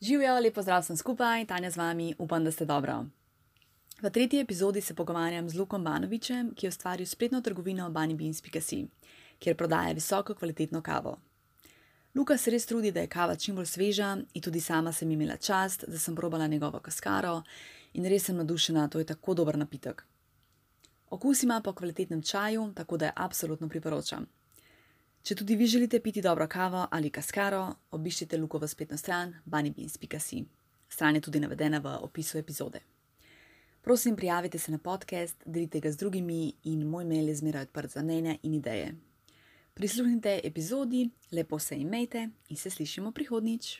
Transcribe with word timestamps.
Živijo, 0.00 0.40
lepo 0.40 0.62
zdrav 0.62 0.82
sem 0.82 0.96
skupaj, 0.96 1.46
Tanja 1.46 1.70
z 1.70 1.76
vami, 1.76 2.14
upam, 2.18 2.44
da 2.44 2.50
ste 2.52 2.64
dobro. 2.64 3.04
V 4.02 4.10
tretji 4.10 4.40
epizodi 4.40 4.80
se 4.80 4.94
pogovarjam 4.94 5.48
z 5.48 5.58
Lukom 5.58 5.84
Banovičem, 5.84 6.54
ki 6.56 6.66
je 6.66 6.68
ustvaril 6.68 7.06
spletno 7.06 7.40
trgovino 7.40 7.90
bunnybeans.com, 7.90 8.88
kjer 9.38 9.56
prodaja 9.56 9.92
visoko 9.92 10.34
kvalitetno 10.34 10.80
kavo. 10.82 11.18
Luka 12.14 12.38
se 12.38 12.50
res 12.50 12.66
trudi, 12.66 12.92
da 12.92 13.00
je 13.00 13.12
kava 13.12 13.36
čim 13.36 13.56
bolj 13.56 13.66
sveža, 13.66 14.16
in 14.34 14.42
tudi 14.42 14.60
sama 14.60 14.92
sem 14.92 15.10
imela 15.10 15.36
čast, 15.36 15.84
da 15.88 15.98
sem 15.98 16.16
probala 16.16 16.46
njegovo 16.46 16.80
kaskaro 16.80 17.42
in 17.92 18.08
res 18.08 18.24
sem 18.24 18.36
nadušena, 18.36 18.88
to 18.88 18.98
je 18.98 19.04
tako 19.04 19.34
dober 19.34 19.58
napitek. 19.58 20.06
Okus 21.10 21.42
ima 21.42 21.60
po 21.60 21.72
kvalitetnem 21.72 22.22
čaju, 22.22 22.72
tako 22.74 22.96
da 22.96 23.06
je 23.06 23.12
absolutno 23.16 23.68
priporočam. 23.68 24.26
Če 25.22 25.34
tudi 25.34 25.56
vi 25.56 25.66
želite 25.66 26.00
piti 26.00 26.22
dobro 26.22 26.46
kavo 26.48 26.86
ali 26.90 27.10
kaskaro, 27.10 27.60
obiščite 27.90 28.38
Lukovo 28.38 28.66
spletno 28.66 28.96
stran 28.96 29.34
bunnybeans.com. 29.44 30.46
Stran 30.88 31.14
je 31.14 31.20
tudi 31.20 31.40
navedena 31.40 31.78
v 31.78 31.92
opisu 32.00 32.38
epizode. 32.38 32.80
Prosim, 33.80 34.16
prijavite 34.16 34.58
se 34.58 34.72
na 34.72 34.78
podcast, 34.78 35.36
delite 35.46 35.80
ga 35.80 35.92
z 35.92 35.96
drugimi 35.96 36.40
in 36.64 36.86
moj 36.86 37.04
mail 37.04 37.28
je 37.28 37.34
zmeraj 37.34 37.62
odprt 37.62 37.90
za 37.90 38.02
mnenja 38.02 38.36
in 38.42 38.54
ideje. 38.54 38.94
Prisluhnite 39.74 40.40
epizodi, 40.44 41.04
lepo 41.32 41.58
se 41.58 41.76
imejte 41.76 42.26
in 42.48 42.56
se 42.56 42.70
slišimo 42.70 43.12
prihodnjič. 43.12 43.70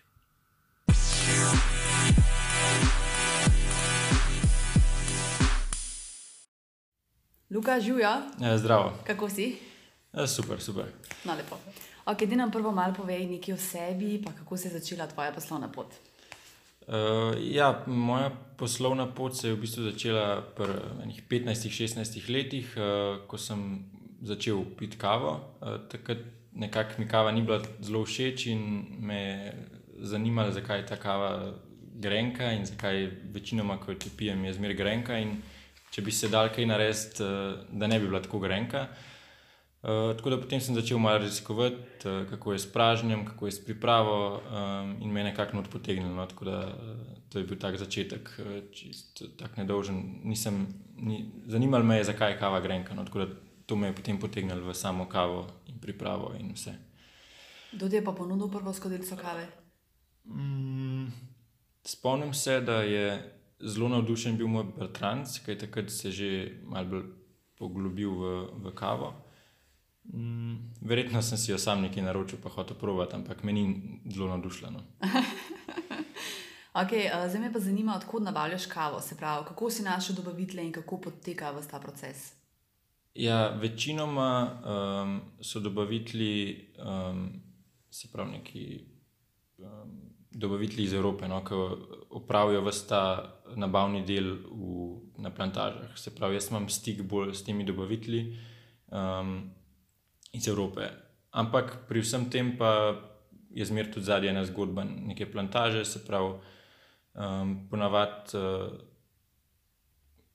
Luka, 7.51 7.81
živijo, 7.81 8.09
Ja, 8.41 8.59
zdravo. 8.59 8.93
kako 9.05 9.29
si? 9.29 9.57
Ja, 10.13 10.27
super, 10.27 10.61
super. 10.61 10.85
No, 11.25 11.35
lepo. 11.35 11.57
Ok, 12.05 12.25
da 12.27 12.37
nam 12.37 12.51
prvo 12.51 12.73
malo 12.73 12.95
povej 12.95 13.27
nekaj 13.31 13.55
o 13.55 13.59
sebi, 13.59 14.19
pa 14.25 14.33
kako 14.33 14.57
se 14.57 14.69
je 14.69 14.79
začela 14.79 15.07
tvoja 15.07 15.33
poslovna 15.33 15.69
pot. 15.69 15.95
Uh, 16.87 17.37
ja, 17.39 17.85
moja 17.87 18.31
poslovna 18.57 19.07
pot 19.07 19.37
se 19.37 19.49
je 19.49 19.55
v 19.55 19.61
bistvu 19.61 19.85
začela 19.87 20.43
pri 20.57 20.75
enih 21.05 21.23
15-16 21.31 22.27
letih, 22.27 22.73
uh, 22.75 23.21
ko 23.31 23.39
sem 23.39 23.85
začel 24.23 24.65
piti 24.79 24.99
kavo. 24.99 25.37
Uh, 25.61 25.79
takrat 25.89 26.25
nekako 26.53 26.99
mi 26.99 27.09
kava 27.09 27.31
ni 27.33 27.43
bila 27.43 27.61
zelo 27.81 28.03
všeč 28.05 28.47
in 28.51 28.65
me 28.99 29.21
je 29.21 29.55
zanimalo, 30.11 30.51
zakaj 30.51 30.81
je 30.81 30.87
ta 30.87 30.97
kava 30.97 31.55
grenka 31.95 32.51
in 32.53 32.67
zakaj 32.67 33.07
večinoma, 33.31 33.79
ko 33.79 33.93
jo 33.93 34.11
pijem, 34.17 34.45
je 34.45 34.57
zmeraj 34.59 34.77
grenka. 34.77 35.19
In 35.19 35.37
če 35.95 36.03
bi 36.03 36.11
se 36.11 36.29
dal 36.29 36.51
kaj 36.51 36.67
narediti, 36.67 37.23
uh, 37.23 37.63
da 37.71 37.87
ne 37.87 38.01
bi 38.01 38.09
bila 38.09 38.23
tako 38.25 38.43
grenka. 38.43 38.89
Uh, 38.91 39.07
tako 40.17 40.31
da 40.31 40.37
potem 40.41 40.61
sem 40.61 40.75
začel 40.75 40.99
malo 40.99 41.19
raziskovati, 41.19 41.77
uh, 41.77 42.29
kako 42.31 42.53
je 42.53 42.59
s 42.59 42.73
pražnjem, 42.73 43.25
kako 43.27 43.47
je 43.47 43.53
s 43.53 43.65
pripravo, 43.65 44.37
um, 44.37 44.97
in 45.01 45.13
me 45.13 45.21
je 45.21 45.25
nekako 45.25 45.57
not 45.57 45.71
potegnilo. 45.71 46.15
No, 46.15 46.27
tako 46.27 46.45
da 46.45 46.59
uh, 46.69 46.75
to 47.29 47.39
je 47.39 47.45
bil 47.45 47.59
tak 47.59 47.79
začetek, 47.79 48.29
uh, 48.39 48.59
čist 48.73 49.23
tak 49.39 49.57
nedolžen. 49.57 50.21
Nisem, 50.25 50.67
ni, 50.97 51.31
zanimalo 51.47 51.85
me 51.85 51.97
je, 51.97 52.05
zakaj 52.05 52.33
je 52.33 52.39
kava 52.39 52.61
grenka. 52.61 52.95
No, 52.95 53.05
tako 53.05 53.19
da 53.19 53.27
to 53.67 53.77
me 53.77 53.89
je 53.89 53.95
potem 53.95 54.21
potegnilo 54.21 54.69
v 54.69 54.75
samo 54.75 55.09
kavo 55.09 55.47
in 55.67 55.81
pripravo 55.81 56.35
in 56.39 56.53
vse. 56.53 56.75
Kdo 57.73 57.87
je 57.87 58.05
pa 58.05 58.13
ponudil 58.13 58.51
prvo 58.51 58.73
skodelico 58.73 59.17
kave? 59.17 59.47
Mm, 60.27 61.07
spomnim 61.87 62.35
se, 62.35 62.61
da 62.61 62.83
je 62.83 63.41
zelo 63.61 63.89
navdušen 63.89 64.37
bil 64.37 64.49
moj 64.49 64.65
bratranc, 64.77 65.39
ki 65.45 65.51
je 65.51 65.59
takrat 65.59 65.91
se 65.91 66.11
že 66.11 66.61
malo 66.65 66.87
bolj 66.87 67.05
poglobil 67.57 68.11
v, 68.11 68.25
v 68.65 68.75
kavo. 68.75 69.30
Mm, 70.05 70.73
verjetno 70.81 71.23
sem 71.23 71.39
si 71.39 71.51
jo 71.53 71.59
sam 71.59 71.83
nekaj 71.83 72.03
naročil, 72.03 72.39
pa 72.43 72.49
hotel 72.49 72.77
provati, 72.77 73.15
ampak 73.15 73.43
meni 73.43 73.63
ni 73.63 74.01
zelo 74.15 74.29
navdušeno. 74.29 74.83
Okay, 76.73 77.11
uh, 77.11 77.29
zdaj 77.29 77.41
me 77.41 77.53
pa 77.53 77.59
zanima, 77.59 77.97
odkud 77.97 78.23
nabavljaš 78.23 78.67
kavo, 78.67 79.01
se 79.01 79.17
pravi, 79.17 79.45
kako 79.49 79.71
si 79.71 79.83
našel 79.83 80.17
dobavitelje 80.17 80.65
in 80.65 80.73
kako 80.73 81.01
poteka 81.01 81.51
vsta 81.51 81.71
ta 81.71 81.81
proces. 81.81 82.33
Ja, 83.15 83.49
večinoma 83.49 84.63
um, 84.65 85.21
so 85.41 85.61
dobavitelji, 85.61 86.69
um, 86.79 87.43
se 87.91 88.09
pravi, 88.13 88.31
neki 88.31 88.85
um, 89.59 90.01
dobavitelji 90.31 90.85
iz 90.85 90.93
Evrope, 90.93 91.29
no, 91.29 91.45
ki 91.45 91.55
opravijo 92.11 92.63
vse 92.69 92.89
ta 92.89 93.03
nabavni 93.57 94.05
del 94.07 94.31
v, 94.33 95.01
na 95.19 95.35
plantažah. 95.35 95.99
Se 95.99 96.15
pravi, 96.15 96.39
jaz 96.39 96.51
imam 96.51 96.69
stik 96.69 97.03
bolj 97.03 97.35
s 97.35 97.45
temi 97.45 97.65
dobavitelji 97.65 98.39
um, 98.87 99.51
iz 100.33 100.49
Evrope. 100.49 100.91
Ampak 101.31 101.87
pri 101.89 102.03
vsem 102.03 102.27
tem 102.31 102.57
pa 102.59 102.99
je 103.51 103.65
zmer 103.67 103.91
tudi 103.91 104.07
zadnja 104.07 104.31
ena 104.31 104.45
zgodba, 104.47 104.85
neke 104.85 105.27
plantaže, 105.27 105.85
se 105.85 106.05
pravi, 106.07 106.39
um, 107.15 107.67
ponavadi. 107.71 108.37
Uh, 108.37 108.87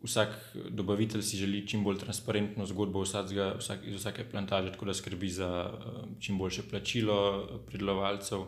Vsak 0.06 0.30
dobavitelj 0.70 1.22
si 1.26 1.38
želi 1.38 1.64
čim 1.68 1.82
bolj 1.84 1.98
transparentno 1.98 2.66
zgodbo 2.70 3.02
vsakega, 3.02 3.56
vsak, 3.58 3.88
iz 3.90 3.96
vsake 3.98 4.26
plantaže, 4.30 4.70
tako 4.72 4.86
da 4.86 4.94
skrbi 4.94 5.30
za 5.30 5.50
uh, 5.66 6.04
čim 6.20 6.38
boljše 6.38 6.68
plačilo 6.70 7.48
pridelovalcev. 7.66 8.44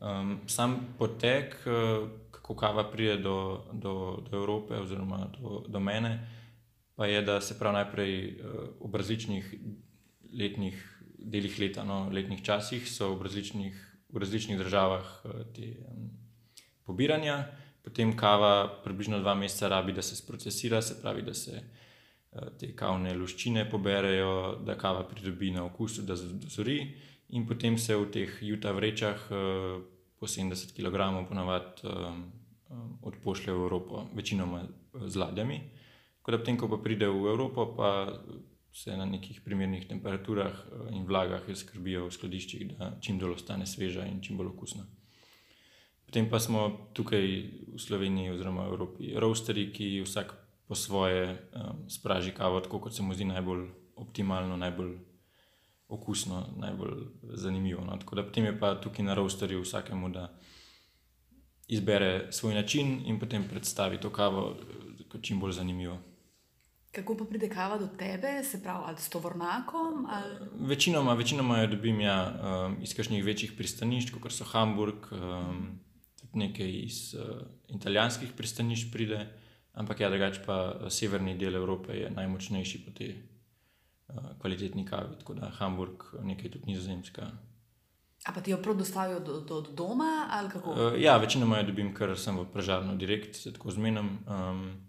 Um, 0.00 0.38
sam 0.46 0.94
potek, 0.98 1.58
uh, 1.66 2.08
kako 2.30 2.56
kava 2.56 2.86
pride 2.90 3.18
do, 3.20 3.66
do, 3.72 4.22
do 4.30 4.36
Evrope, 4.36 4.80
oziroma 4.80 5.28
do, 5.36 5.64
do 5.68 5.80
mene, 5.80 6.14
pa 6.96 7.06
je, 7.06 7.22
da 7.22 7.40
se 7.40 7.58
pravi 7.58 7.74
najprej 7.74 8.14
uh, 8.40 8.90
v 8.92 8.96
različnih 8.96 9.54
letnih 10.32 10.76
delih 11.18 11.58
leta, 11.58 11.84
no, 11.84 12.08
letnih 12.12 12.42
časih, 12.42 12.84
so 12.88 13.14
v 13.14 13.26
različnih, 13.26 13.74
v 14.12 14.22
različnih 14.22 14.58
državah 14.58 15.06
uh, 15.24 15.40
te 15.54 15.74
um, 15.86 16.10
pobiranja 16.86 17.46
potem 17.88 18.12
kava 18.16 18.68
približno 18.84 19.20
dva 19.22 19.34
meseca 19.34 19.68
rabi, 19.68 19.92
da 19.96 20.02
se 20.02 20.16
sprocesira, 20.16 20.82
se 20.82 21.00
pravi, 21.00 21.22
da 21.22 21.34
se 21.34 21.56
uh, 21.56 22.48
te 22.60 22.74
kavne 22.76 23.14
luščine 23.16 23.64
poberejo, 23.70 24.58
da 24.64 24.76
kava 24.78 25.06
pridobi 25.08 25.50
na 25.54 25.64
okusu, 25.64 26.04
da 26.04 26.16
zori, 26.16 26.82
in 27.32 27.46
potem 27.48 27.78
se 27.78 27.96
v 27.96 28.10
teh 28.12 28.42
juta 28.44 28.72
vrečah 28.76 29.30
uh, 29.30 29.80
po 30.20 30.26
70 30.26 30.74
kg 30.76 31.24
ponavadi 31.28 31.88
um, 31.88 32.22
um, 32.68 32.92
odpošlje 33.02 33.52
v 33.52 33.64
Evropo, 33.64 34.04
večinoma 34.14 34.66
z 35.06 35.16
ladjami. 35.16 35.60
Ko 36.22 36.32
da 36.34 36.38
potem, 36.42 36.58
ko 36.60 36.68
pa 36.68 36.76
pride 36.84 37.08
v 37.08 37.32
Evropo, 37.32 37.70
pa 37.72 37.90
se 38.72 38.96
na 38.96 39.04
nekih 39.04 39.40
primernih 39.44 39.88
temperaturah 39.88 40.54
in 40.90 41.06
vlagah 41.06 41.42
skrbijo 41.54 42.06
v 42.06 42.14
skladiščih, 42.14 42.66
da 42.76 42.92
čim 43.00 43.18
bolj 43.18 43.38
ostane 43.38 43.66
sveža 43.66 44.06
in 44.06 44.20
čim 44.22 44.36
bolj 44.36 44.52
okusna. 44.52 44.86
Potem 46.06 46.28
pa 46.30 46.40
smo 46.40 46.88
tukaj 46.96 47.26
v 47.74 47.78
Sloveniji, 47.80 48.30
oziroma 48.32 48.64
v 48.64 48.72
Evropi, 48.72 49.12
roasteri, 49.20 49.66
ki 49.72 50.00
vsak 50.06 50.32
po 50.68 50.74
svoje 50.74 51.32
um, 51.32 51.84
spraži 51.88 52.32
kavo, 52.32 52.60
tako 52.60 52.80
kot 52.80 52.94
se 52.94 53.02
mu 53.02 53.14
zdi 53.14 53.24
najbolj 53.28 53.66
optimalno, 53.96 54.56
najbolj 54.56 54.94
okusno, 55.88 56.46
najbolj 56.56 56.94
zanimivo. 57.34 57.84
No. 57.84 57.96
Tako 57.96 58.16
da 58.16 58.24
potem 58.24 58.44
je 58.44 58.58
pa 58.60 58.74
tukaj 58.80 59.04
na 59.04 59.14
roasterju 59.14 59.60
vsakemu, 59.60 60.08
da 60.08 60.32
izbere 61.68 62.32
svoj 62.32 62.54
način 62.54 63.02
in 63.04 63.20
potem 63.20 63.44
predstavi 63.48 64.00
to 64.00 64.10
kavo 64.10 64.56
kot 65.08 65.22
čim 65.22 65.40
bolj 65.40 65.52
zanimivo. 65.52 65.98
Kako 66.92 67.16
pa 67.16 67.24
pride 67.24 67.48
kava 67.52 67.78
do 67.78 67.86
tebe, 67.98 68.44
se 68.44 68.62
pravi, 68.62 68.84
ali 68.86 68.96
s 68.98 69.08
tovornakom? 69.08 70.06
Ali... 70.10 70.36
Večinoma, 70.68 71.14
večinoma 71.14 71.58
jo 71.60 71.66
dobim 71.66 72.00
ja, 72.00 72.16
um, 72.66 72.76
iz 72.82 72.94
kakšnih 72.96 73.24
večjih 73.24 73.52
pristanišč, 73.56 74.14
kot 74.20 74.32
so 74.32 74.44
Hamburg. 74.44 75.12
Um, 75.12 75.80
nekaj 76.34 76.70
iz 76.84 77.14
uh, 77.14 77.40
italijanskih 77.68 78.32
pristanišč 78.36 78.92
pride, 78.92 79.26
ampak 79.72 80.00
ja, 80.00 80.10
drugače 80.10 80.42
pa 80.46 80.88
severni 80.90 81.36
del 81.38 81.56
Evrope 81.56 81.96
je 81.96 82.10
najmočnejši 82.10 82.84
po 82.84 82.92
tej 82.96 83.14
uh, 83.14 84.32
kvalitetni 84.40 84.86
kavi, 84.86 85.18
tako 85.18 85.34
da 85.34 85.52
Hamburg, 85.58 86.04
nekaj 86.22 86.50
tudi 86.50 86.72
nizozemska. 86.72 87.30
A 88.26 88.32
pa 88.34 88.40
ti 88.40 88.50
jo 88.50 88.58
prav 88.62 88.76
dostavijo 88.76 89.20
do, 89.20 89.40
do, 89.40 89.60
do 89.60 89.72
doma 89.72 90.28
ali 90.30 90.50
kako? 90.50 90.70
Uh, 90.70 91.00
ja, 91.00 91.16
večinoma 91.16 91.58
jo 91.58 91.70
dobim, 91.70 91.94
ker 91.94 92.16
sem 92.18 92.38
v 92.38 92.48
pražarno 92.52 92.96
direkt, 92.96 93.36
se 93.36 93.52
tako 93.52 93.70
zmenim. 93.70 94.18
Um, 94.26 94.87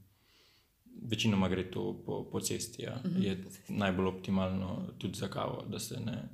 večinoma 1.02 1.50
gre 1.50 1.72
to 1.72 2.02
po, 2.06 2.24
po 2.32 2.40
cesti. 2.40 2.84
Ja. 2.84 3.02
Uh 3.06 3.12
-huh, 3.12 3.24
je 3.24 3.44
po 3.44 3.50
cesti. 3.50 3.74
najbolj 3.74 4.08
optimalno 4.08 4.88
tudi 4.98 5.18
za 5.18 5.28
kavo, 5.28 5.64
da 5.70 5.80
se 5.80 6.00
ne 6.00 6.30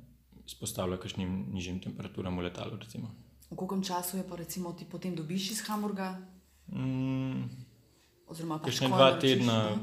izpostavlja 0.46 0.96
kakšnim 0.96 1.46
nižjim 1.52 1.80
temperaturam 1.80 2.38
v 2.38 2.42
letalu. 2.42 2.76
Recimo. 2.76 3.10
V 3.50 3.56
koliko 3.56 3.82
času 3.82 4.16
je 4.16 4.28
pa 4.28 4.36
recimo 4.36 4.72
ti 4.72 4.84
potem 4.90 5.16
dobiš 5.16 5.50
iz 5.50 5.60
Hamburga? 5.66 6.18
Mm, 6.66 7.42
Oziroma, 8.26 8.58
pač 8.58 8.80
dva 8.80 9.18
tedna, 9.20 9.78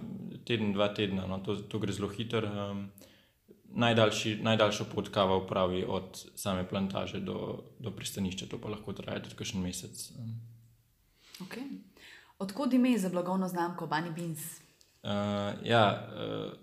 teden, 0.45 0.73
dva 0.73 0.89
tedna, 0.93 1.27
no, 1.27 1.39
to, 1.39 1.55
to 1.55 1.79
gre 1.79 1.93
zelo 1.93 2.09
hitro. 2.09 2.43
Um, 2.43 2.89
najdaljši, 3.73 4.35
najdaljšo 4.43 4.85
pot 4.93 5.09
kava 5.09 5.37
upravi 5.37 5.85
od 5.87 6.25
same 6.35 6.67
plantaže 6.69 7.19
do, 7.19 7.63
do 7.79 7.91
pristanišča, 7.91 8.49
to 8.51 8.59
pa 8.61 8.69
lahko 8.69 8.93
traja 8.93 9.23
tudi 9.23 9.35
kakšen 9.39 9.61
mesec. 9.61 10.11
Okay. 11.47 11.79
Odkud 12.39 12.73
ime 12.73 12.97
za 12.97 13.09
blagovno 13.09 13.47
znamko 13.47 13.87
Bunny 13.87 14.13
Beans? 14.15 14.62
Uh, 15.03 15.09
ja, 15.67 16.07
uh, 16.15 16.53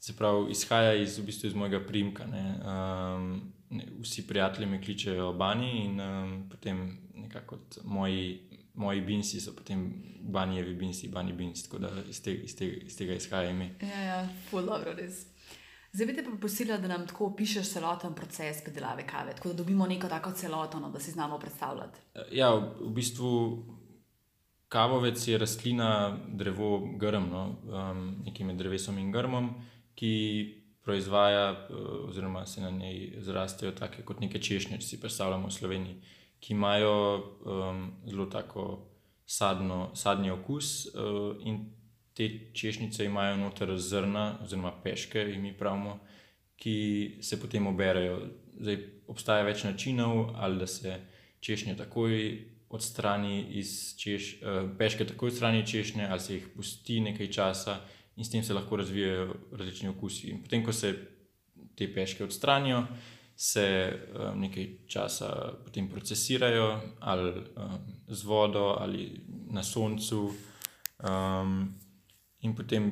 se 0.00 0.16
pravi, 0.16 0.50
izhaja 0.50 0.94
iz, 0.94 1.18
v 1.18 1.24
bistvu 1.24 1.48
iz 1.48 1.54
mojega 1.54 1.80
primka. 1.86 2.24
Um, 2.24 3.52
ne, 3.70 3.86
vsi 4.00 4.26
prijatelji 4.26 4.66
me 4.66 4.82
kličejo 4.82 5.32
Bani 5.32 5.84
in 5.84 6.00
um, 6.00 6.48
potem 6.50 6.98
nekako 7.14 7.58
moji, 7.84 8.40
moji 8.74 9.00
binsi 9.00 9.40
so 9.40 9.54
potem 9.56 10.02
Banijevi 10.20 10.74
binsi, 10.74 11.08
Bani 11.08 11.32
bins, 11.32 11.62
tako 11.62 11.78
da 11.78 11.90
iz, 12.08 12.22
te, 12.22 12.34
iz, 12.34 12.56
te, 12.56 12.66
iz 12.66 12.96
tega 12.96 13.14
izhaja 13.14 13.50
ime. 13.50 13.74
Ja, 13.80 14.00
ja, 14.00 14.28
ful 14.50 14.66
dobro, 14.66 14.92
res. 14.94 15.26
Zdaj 15.92 16.06
bi 16.06 16.14
te 16.14 16.24
pa 16.24 16.30
prosila, 16.40 16.76
da 16.78 16.88
nam 16.88 17.06
tako 17.06 17.26
opišeš 17.32 17.72
celoten 17.72 18.14
proces 18.14 18.60
predelave 18.64 19.06
kave, 19.06 19.34
tako 19.34 19.48
da 19.48 19.54
dobimo 19.54 19.86
neko 19.86 20.08
tako 20.08 20.32
celoto, 20.32 20.80
no, 20.80 20.90
da 20.90 21.00
si 21.00 21.10
znamo 21.10 21.38
predstavljati. 21.38 21.98
Ja, 22.32 22.54
v, 22.54 22.68
v 22.80 22.92
bistvu 22.94 23.30
kavovec 24.70 25.28
je 25.28 25.38
rastlina, 25.38 26.18
drevo, 26.28 26.78
grm, 26.98 27.26
no, 27.30 27.44
um, 27.66 28.02
nekaj 28.24 28.46
med 28.46 28.58
drevesom 28.60 28.98
in 29.02 29.10
grmom, 29.10 29.50
ki 29.98 30.12
proizvaja, 30.86 31.50
uh, 31.52 31.88
oziroma 32.08 32.44
se 32.46 32.62
na 32.62 32.70
njej 32.70 33.16
zrastejo 33.26 33.72
tako 33.74 34.04
kot 34.06 34.20
neke 34.22 34.38
češnje, 34.38 34.78
če 34.78 34.86
si 34.86 35.00
predstavljamo 35.02 35.50
v 35.50 35.56
Sloveniji, 35.56 35.96
ki 36.40 36.54
imajo 36.54 36.94
um, 37.18 37.82
zelo 38.06 38.28
tako 38.30 38.68
sadno, 39.26 39.90
sadni 39.94 40.30
okus 40.30 40.86
uh, 40.94 41.34
in 41.42 41.64
te 42.14 42.30
češnjice 42.54 43.04
imajo 43.04 43.36
noter 43.42 43.74
zrna, 43.78 44.38
oziroma 44.44 44.72
peške, 44.84 45.24
mi 45.42 45.52
pravimo, 45.58 45.98
ki 46.56 47.18
se 47.22 47.40
potem 47.40 47.66
oberajo. 47.66 48.20
Zdaj, 48.60 48.78
obstaja 49.08 49.42
več 49.42 49.64
načinov, 49.64 50.34
ali 50.36 50.58
da 50.62 50.66
se 50.66 50.98
češnje 51.40 51.76
takoj 51.76 52.16
odstrani 52.70 53.46
iz 53.58 53.96
češ, 53.98 54.32
uh, 54.42 54.70
peške, 54.78 55.06
takoj 55.06 55.32
odstrani 55.32 55.66
češnje, 55.66 56.06
ali 56.06 56.20
se 56.20 56.34
jih 56.34 56.48
pusti 56.56 57.00
nekaj 57.00 57.30
časa 57.30 57.80
in 58.16 58.24
s 58.24 58.30
tem 58.30 58.44
se 58.44 58.54
lahko 58.54 58.76
razvijajo 58.76 59.34
različni 59.52 59.88
okusi. 59.88 60.30
In 60.30 60.42
potem, 60.42 60.64
ko 60.64 60.72
se 60.72 60.94
te 61.76 61.88
peške 61.94 62.24
odstranijo, 62.24 62.84
se 63.36 63.66
um, 63.88 64.40
nekaj 64.40 64.66
časa 64.86 65.52
potem 65.64 65.88
procesirajo 65.88 66.80
ali 67.00 67.30
um, 67.30 67.78
z 68.08 68.24
vodo 68.24 68.76
ali 68.78 69.24
na 69.50 69.62
soncu. 69.62 70.32
Um, 71.00 71.74
in 72.40 72.54
potem 72.56 72.90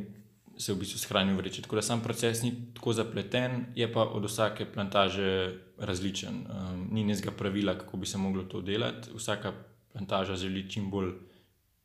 se 0.58 0.72
v 0.72 0.78
bistvu 0.82 0.98
shrani 0.98 1.32
v 1.32 1.36
vreči. 1.36 1.62
Tako 1.62 1.76
da 1.76 1.82
sam 1.82 2.02
proces 2.02 2.42
ni 2.42 2.52
tako 2.74 2.92
zapleten, 2.92 3.66
je 3.74 3.92
pa 3.92 4.02
od 4.02 4.24
vsake 4.24 4.66
plantaže 4.72 5.54
različen. 5.78 6.44
Um, 6.50 6.88
ni 6.92 7.04
nekega 7.04 7.30
pravila, 7.30 7.78
kako 7.78 7.96
bi 7.96 8.06
se 8.06 8.18
moglo 8.18 8.44
to 8.44 8.60
delati. 8.60 9.10
Vsaka 9.14 9.52
plantaža 9.92 10.36
želi 10.36 10.70
čim 10.70 10.90
bolj 10.90 11.12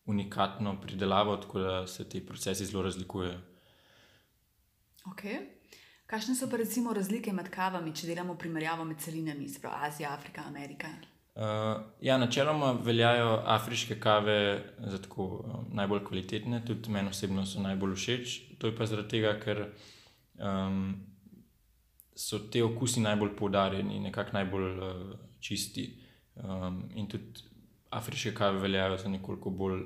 unikatno 0.05 0.81
pridelavo, 0.81 1.37
tako 1.37 1.59
da 1.59 1.87
se 1.87 2.09
ti 2.09 2.25
procesi 2.25 2.65
zelo 2.65 2.83
razlikujejo. 2.83 3.39
Okay. 5.05 5.37
Kakšne 6.05 6.35
so 6.35 6.49
pa 6.49 6.57
recimo 6.57 6.93
razlike 6.93 7.33
med 7.33 7.49
kavami, 7.49 7.95
če 7.95 8.07
delamo 8.07 8.35
primerjavo 8.37 8.83
med 8.85 8.99
celinami, 8.99 9.49
sploh 9.49 9.83
Azija, 9.83 10.13
Afrika, 10.13 10.43
Amerika? 10.47 10.87
Uh, 11.35 11.81
ja, 12.01 12.17
načeloma 12.17 12.71
veljajo 12.71 13.41
afriške 13.45 13.99
kave 13.99 14.63
za 14.77 15.01
tako 15.01 15.23
um, 15.25 15.65
najbolj 15.73 16.03
kvalitetne, 16.05 16.59
tudi 16.65 16.91
meni 16.93 17.09
osebno 17.09 17.45
so 17.45 17.61
najbolj 17.61 17.95
všeč. 17.95 18.35
To 18.61 18.69
je 18.69 18.75
pa 18.77 18.85
zaradi 18.85 19.09
tega, 19.15 19.31
ker 19.41 19.63
um, 20.37 20.93
so 22.15 22.37
te 22.53 22.61
okusi 22.63 23.01
najbolj 23.01 23.33
poudarjeni, 23.39 23.99
nekako 23.99 24.37
najbolj 24.37 24.77
uh, 24.77 25.17
čisti. 25.39 25.87
Um, 26.35 26.83
in 26.93 27.09
tudi 27.09 27.41
afriške 27.89 28.35
kave 28.37 28.61
veljajo 28.61 28.97
za 28.97 29.09
nekoliko 29.09 29.49
bolj. 29.49 29.81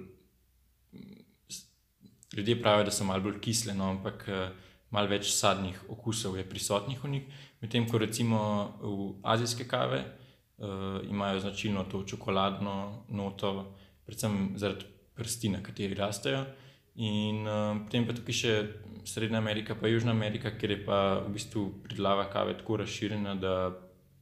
Ljudje 2.35 2.61
pravijo, 2.61 2.83
da 2.85 2.91
so 2.91 3.07
malo 3.07 3.23
bolj 3.23 3.39
kisle, 3.39 3.73
no, 3.73 3.87
ampak 3.95 4.27
uh, 4.27 4.49
malo 4.91 5.07
več 5.07 5.31
sadnih 5.31 5.79
okusov 5.89 6.35
je 6.37 6.49
prisotnih 6.49 7.03
v 7.03 7.15
njih, 7.15 7.43
medtem 7.61 7.87
ko 7.87 8.03
recimo 8.03 8.39
v 8.83 9.11
azijske 9.23 9.63
kave 9.67 10.03
imajo 11.09 11.39
značilno 11.39 11.83
to 11.91 12.03
čokoladno 12.03 13.05
noto, 13.09 13.75
predvsem 14.05 14.53
zaradi 14.55 14.85
prsti, 15.17 15.49
na 15.49 15.63
kateri 15.63 15.97
rastejo. 15.97 16.45
In 16.97 17.45
uh, 17.45 17.77
potem 17.85 18.07
pa 18.07 18.13
tukaj 18.17 18.35
še 18.35 18.53
Srednja 19.07 19.37
Amerika, 19.39 19.75
pa 19.77 19.89
Južna 19.89 20.11
Amerika, 20.11 20.51
kjer 20.57 20.73
je 20.73 20.79
pa 20.85 21.01
v 21.21 21.35
bistvu 21.35 21.67
pridelava 21.83 22.25
kave 22.33 22.57
tako 22.57 22.81
razširjena, 22.81 23.35
da 23.39 23.53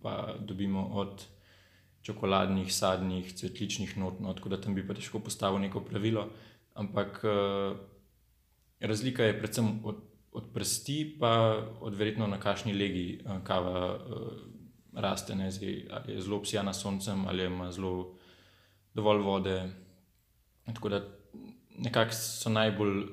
pa 0.04 0.36
dobimo 0.38 0.84
od 1.00 1.24
čokoladnih, 2.06 2.70
sadnih, 2.70 3.32
cvetličnih 3.34 3.96
not, 3.98 4.20
no, 4.22 4.36
tako 4.38 4.52
da 4.54 4.60
tam 4.62 4.76
bi 4.78 4.84
pa 4.86 4.94
težko 4.94 5.24
postavil 5.24 5.64
neko 5.64 5.82
pravilo. 5.88 6.28
Ampak 6.76 7.24
uh, 7.24 7.80
razlika 8.84 9.24
je 9.26 9.40
predvsem 9.40 9.72
od, 9.88 10.04
od 10.36 10.52
prsti, 10.54 11.00
pa 11.20 11.32
od 11.80 11.96
verjetno 11.96 12.28
na 12.28 12.42
kakšni 12.44 12.76
legi 12.76 13.08
uh, 13.24 13.40
kava. 13.48 13.80
Uh, 13.96 14.55
raste, 14.96 15.36
ne, 15.36 15.52
zdaj, 15.52 15.88
ali 15.92 16.14
je 16.14 16.22
zelo 16.22 16.42
psijana 16.42 16.74
soncem, 16.74 17.28
ali 17.28 17.46
ima 17.46 17.72
zelo 17.72 18.16
dovolj 18.94 19.22
vode. 19.22 19.70
Tako 20.66 20.90
da 20.90 21.02
nekako 21.78 22.12
so 22.12 22.50
najbolj 22.50 22.98
uh, 23.00 23.08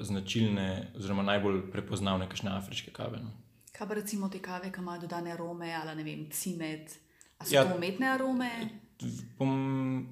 značilne, 0.00 0.92
oziroma 0.96 1.22
najbolj 1.22 1.70
prepoznavne, 1.72 2.28
kakšne 2.28 2.50
afriške 2.50 2.90
kave. 2.90 3.20
No. 3.22 3.30
Kaj 3.72 3.88
pa 3.88 3.94
recimo 3.94 4.28
te 4.28 4.40
kave, 4.42 4.72
ki 4.72 4.80
imajo 4.80 5.00
dodane 5.00 5.32
arome, 5.32 5.72
ali 5.74 5.94
ne 5.94 6.04
vem, 6.04 6.26
cimet, 6.30 6.98
ali 7.38 7.50
so 7.50 7.54
ja, 7.54 7.64
to 7.64 7.76
umetne 7.76 8.10
arome? 8.10 8.50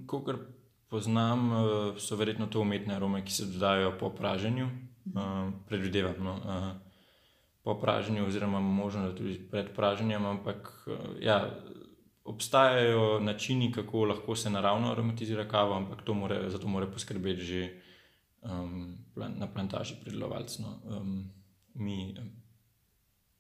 Kot 0.06 0.30
poznam, 0.88 1.50
uh, 1.52 1.98
so 1.98 2.16
verjetno 2.16 2.46
to 2.46 2.60
umetne 2.60 2.94
arome, 2.94 3.24
ki 3.24 3.32
se 3.32 3.46
dodajo 3.46 3.96
po 3.98 4.10
praženju, 4.10 4.66
uh, 4.66 5.52
predvidevam. 5.68 6.24
No, 6.24 6.36
uh, 6.36 6.85
po 7.66 7.74
praženju, 7.74 8.26
oziroma 8.26 8.60
možno 8.60 9.10
tudi 9.12 9.40
pred 9.50 9.72
praženjem, 9.74 10.24
ampak 10.26 10.86
ja, 11.20 11.50
obstajajo 12.24 13.20
načini, 13.20 13.72
kako 13.72 14.04
lahko 14.04 14.36
se 14.36 14.50
naravno 14.50 14.92
aromatizira 14.92 15.48
kava, 15.48 15.76
ampak 15.76 16.08
more, 16.14 16.50
za 16.50 16.58
to 16.58 16.68
mora 16.68 16.86
poskrbeti 16.86 17.42
že 17.42 17.80
um, 18.42 18.94
na 19.16 19.48
plantaži 19.54 19.96
pridelovalcev. 20.00 20.62
No. 20.62 20.78
Um, 20.84 21.32
mi, 21.74 22.14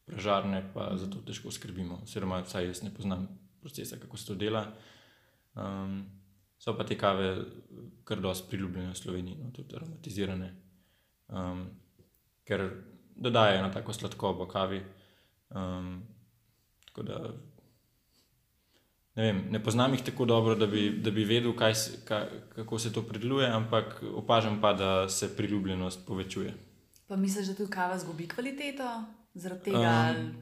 pražarne, 0.04 0.64
pa 0.74 0.96
za 0.96 1.06
to 1.10 1.22
težko 1.22 1.54
skrbimo, 1.54 2.00
oziroma 2.02 2.42
vsaj 2.42 2.66
jaz 2.66 2.82
ne 2.82 2.90
poznam 2.94 3.28
procesa, 3.60 3.96
kako 3.96 4.16
se 4.16 4.26
to 4.26 4.34
dela. 4.34 4.66
Um, 5.54 6.02
so 6.58 6.74
pa 6.74 6.84
te 6.84 6.98
kave 6.98 7.30
kar 8.04 8.20
dosti 8.20 8.50
priljubljene 8.50 8.90
v 8.90 8.98
Sloveniji, 8.98 9.38
no, 9.38 9.54
tudi 9.54 9.76
aromatizirane. 9.76 10.50
Um, 11.28 11.66
ker 12.44 12.66
dodajajo 13.16 13.62
na 13.62 13.70
tako 13.70 13.92
sladkobo 13.92 14.46
kavi. 14.46 14.82
Um, 15.50 16.02
tako 16.86 17.02
da 17.02 17.20
ne, 19.16 19.22
vem, 19.22 19.42
ne 19.50 19.62
poznam 19.62 19.94
jih 19.94 20.02
tako 20.04 20.24
dobro, 20.24 20.54
da 20.54 20.66
bi, 20.66 20.90
da 20.90 21.10
bi 21.10 21.24
vedel, 21.24 21.54
kaj, 21.56 21.72
kaj, 22.04 22.26
kako 22.54 22.78
se 22.78 22.92
to 22.92 23.02
predeluje, 23.02 23.48
ampak 23.48 24.02
opažam 24.14 24.60
pa, 24.60 24.72
da 24.72 25.08
se 25.08 25.36
priljubljenost 25.36 26.06
povečuje. 26.06 26.54
Pa 27.08 27.16
misliš, 27.16 27.46
da 27.46 27.54
tudi 27.54 27.70
kava 27.70 27.98
zgubi 27.98 28.28
kvaliteto 28.28 29.02
zaradi 29.34 29.64
tega? 29.64 30.14
Um, 30.18 30.32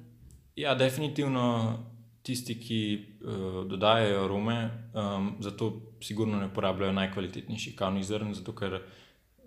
ja, 0.57 0.75
definitivno. 0.75 1.79
Tisti, 2.25 2.55
ki 2.57 2.77
uh, 3.21 3.67
dodajajo 3.69 4.23
arome, 4.25 4.55
um, 4.97 5.27
zato 5.45 5.67
sigurno 6.01 6.39
ne 6.41 6.47
uporabljajo 6.47 6.93
najkvalitetnejših 6.97 7.75
kavnih 7.77 8.07
zrn, 8.07 8.31
zato 8.35 8.55
ker 8.57 8.79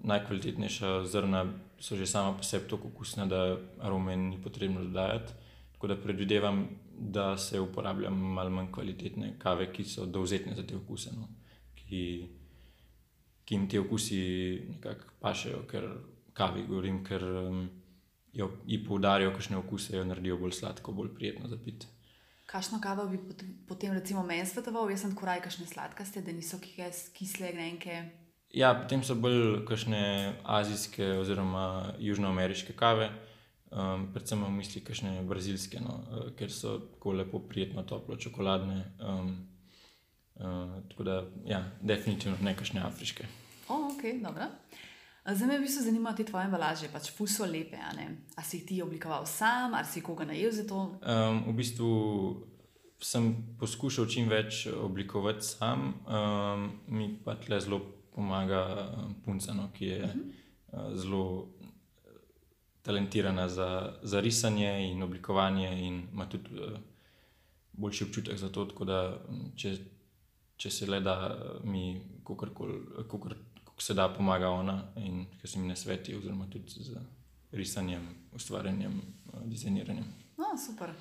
najkvalitetnejša 0.04 1.06
zrna 1.06 1.46
so 1.80 1.96
že 1.96 2.06
sama 2.06 2.38
po 2.38 2.44
sebi 2.44 2.70
tako 2.70 2.88
okusna, 2.88 3.25
da 3.25 3.58
arome 3.80 4.16
ni 4.16 4.42
potrebno 4.44 4.84
dodajati. 4.84 5.34
Tako 5.74 5.88
da 5.88 6.01
predvidevam, 6.01 6.68
da 7.00 7.38
se 7.38 7.60
uporablja 7.60 8.10
malo 8.10 8.50
manj 8.50 8.72
kvalitetne 8.72 9.36
kave, 9.39 9.72
ki 9.74 9.84
so 9.84 10.06
dovzetne 10.06 10.56
za 10.56 10.63
te 10.68 10.75
okuse, 10.75 11.12
no? 11.13 11.27
ki, 11.75 12.30
ki 13.46 13.56
jim 13.56 13.68
ti 13.70 13.80
okusi 13.80 14.22
nekako 14.70 15.13
pašejo, 15.20 15.60
ker 15.70 15.86
kavi 16.34 16.66
govorim, 16.68 17.04
ker 17.06 17.24
um, 17.24 17.68
jo 18.34 18.50
poudarijo, 18.88 19.32
kakšne 19.34 19.58
okuse 19.58 19.98
jo 19.98 20.06
naredijo 20.06 20.38
bolj 20.38 20.58
sladko, 20.60 20.92
bolj 20.92 21.13
prijetno 21.16 21.48
za 21.48 21.58
pit. 21.66 21.88
Kakšno 22.48 22.80
kavo 22.82 23.06
bi 23.12 23.20
potem, 23.68 23.94
recimo, 23.94 24.24
meni 24.24 24.46
svetoval? 24.46 24.89
Jaz 24.89 25.04
sem 25.04 25.16
koraj, 25.16 25.42
kakšne 25.44 25.68
sladkaste, 25.68 26.22
da 26.24 26.32
niso 26.32 26.58
kisle, 26.62 27.51
grenke. 27.51 28.26
Ja, 28.56 28.72
potem 28.74 29.04
so 29.04 29.16
bolj 29.20 29.66
kakšne 29.68 30.38
azijske 30.48 31.18
oziroma 31.20 31.94
južnoameriške 32.00 32.74
kave, 32.80 33.10
um, 33.72 34.08
predvsem 34.13 34.44
v 34.46 34.51
misli 34.56 34.82
kakšne 34.88 35.22
brazilske, 35.27 35.82
no, 35.84 36.00
uh, 36.08 36.30
ker 36.39 36.51
so 36.54 36.77
tako 36.94 37.18
lepo, 37.20 37.42
prijetno, 37.44 37.84
toplo, 37.84 38.16
čokoladne. 38.16 38.80
Um, 39.04 39.34
uh, 40.39 40.77
tako 40.89 41.04
da, 41.04 41.18
ja, 41.46 41.63
definitivno 41.82 42.38
ne 42.42 42.56
kakšne 42.56 42.82
afriške. 42.88 43.27
Oh, 43.68 43.92
ok, 43.92 44.08
dobro. 44.24 44.48
Zdaj 45.27 45.48
me 45.48 45.58
v 45.60 45.66
bistvu 45.66 45.84
zanimajo 45.84 46.16
te 46.16 46.24
tvoje 46.24 46.48
embalaže, 46.48 46.88
pač 46.88 47.10
fuso 47.12 47.44
lepe. 47.46 47.75
A 47.75 48.44
si 48.48 48.62
ti 48.66 48.80
oblikoval 48.82 49.25
sam, 49.27 49.75
ali 49.75 49.86
si 49.92 50.00
koga 50.00 50.24
najel 50.24 50.56
za 50.56 50.63
to? 50.63 50.86
Um, 51.04 51.44
v 51.51 51.56
bistvu 51.58 51.89
sem 53.04 53.34
poskušal 53.60 54.08
čim 54.08 54.32
več 54.32 54.66
oblikovati 54.72 55.44
sam, 55.44 56.00
um, 56.08 56.70
mi 56.88 57.12
pa 57.25 57.36
tle 57.36 57.60
zelo 57.60 57.82
pomaga 58.18 58.62
eh, 58.66 59.14
punca, 59.26 59.54
no, 59.54 59.70
ki 59.74 59.86
je 59.86 60.04
uh 60.04 60.10
-huh. 60.10 60.96
zelo 60.96 61.48
talentirana 62.82 63.50
za, 63.50 63.94
za 64.02 64.20
risanje 64.20 64.92
in 64.92 65.04
oblikovanje, 65.04 65.88
in 65.88 66.08
ima 66.14 66.30
tudi 66.30 66.60
uh, 66.60 66.80
boljši 67.74 68.04
občutek 68.04 68.38
za 68.38 68.50
to. 68.50 68.66
Tako 68.66 68.86
da, 68.86 69.20
če, 69.56 69.78
če 70.58 70.70
se 70.70 70.86
le 70.86 71.00
da, 71.00 71.38
mi 71.64 72.02
kako 72.24 73.82
se 73.82 73.94
da 73.94 74.10
pomaga 74.14 74.50
ona 74.50 74.84
in 74.96 75.26
ker 75.42 75.50
se 75.50 75.60
mi 75.60 75.68
ne 75.68 75.76
sveti, 75.76 76.16
oziroma 76.16 76.48
tudi 76.50 76.70
z 76.70 76.96
risanjem, 77.52 78.08
ustvarjanjem, 78.34 79.02
dizajniranjem. 79.46 80.06
No, 80.38 80.58
super. 80.66 80.94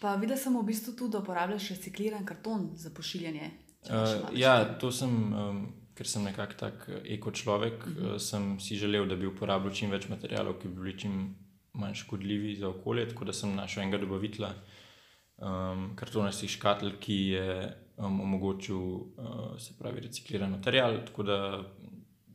Pa 0.00 0.16
videl 0.18 0.36
sem 0.36 0.58
v 0.58 0.64
bistvu 0.66 0.96
tudi, 0.98 1.12
da 1.12 1.22
uporabljaš 1.22 1.68
recikliran 1.76 2.26
karton 2.26 2.70
za 2.74 2.90
pošiljanje. 2.90 3.50
Uh, 3.86 4.38
ja, 4.38 4.78
to 4.78 4.92
sem, 4.92 5.10
um, 5.34 5.66
ker 5.94 6.08
sem 6.08 6.24
nekako 6.24 6.58
tak 6.58 6.90
eko 7.04 7.30
človek, 7.30 7.86
uh 7.86 7.92
-huh. 7.92 8.14
uh, 8.14 8.20
sem 8.20 8.60
si 8.60 8.76
želel, 8.76 9.06
da 9.08 9.16
bi 9.16 9.26
uporabljal 9.26 9.74
čim 9.74 9.90
več 9.90 10.08
materijalov, 10.08 10.58
ki 10.60 10.68
bi 10.68 10.74
bili 10.74 10.98
čim 10.98 11.34
manj 11.72 11.94
škodljivi 11.94 12.56
za 12.56 12.68
okolje. 12.68 13.08
Tako 13.08 13.24
da 13.24 13.32
sem 13.32 13.54
našel 13.54 13.82
enega 13.82 13.98
dobavitla 13.98 14.54
um, 15.36 15.96
kartonastih 15.96 16.50
škatl, 16.50 16.90
ki 17.00 17.14
je 17.14 17.76
um, 17.96 18.20
omogočil 18.20 18.76
uh, 18.76 19.58
se 19.58 19.74
pravi 19.78 20.00
recikliran 20.00 20.50
material. 20.50 21.04
Tako 21.06 21.22
da 21.22 21.64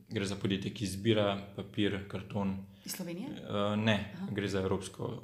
gre 0.08 0.26
za 0.26 0.36
podjetje, 0.36 0.74
ki 0.74 0.86
zbira 0.86 1.38
papir, 1.56 2.08
karton. 2.08 2.56
Iz 2.84 2.92
Slovenije? 2.92 3.28
Uh, 3.28 3.76
ne, 3.76 4.12
Aha. 4.14 4.26
gre 4.32 4.48
za 4.48 4.60
evropsko, 4.60 5.22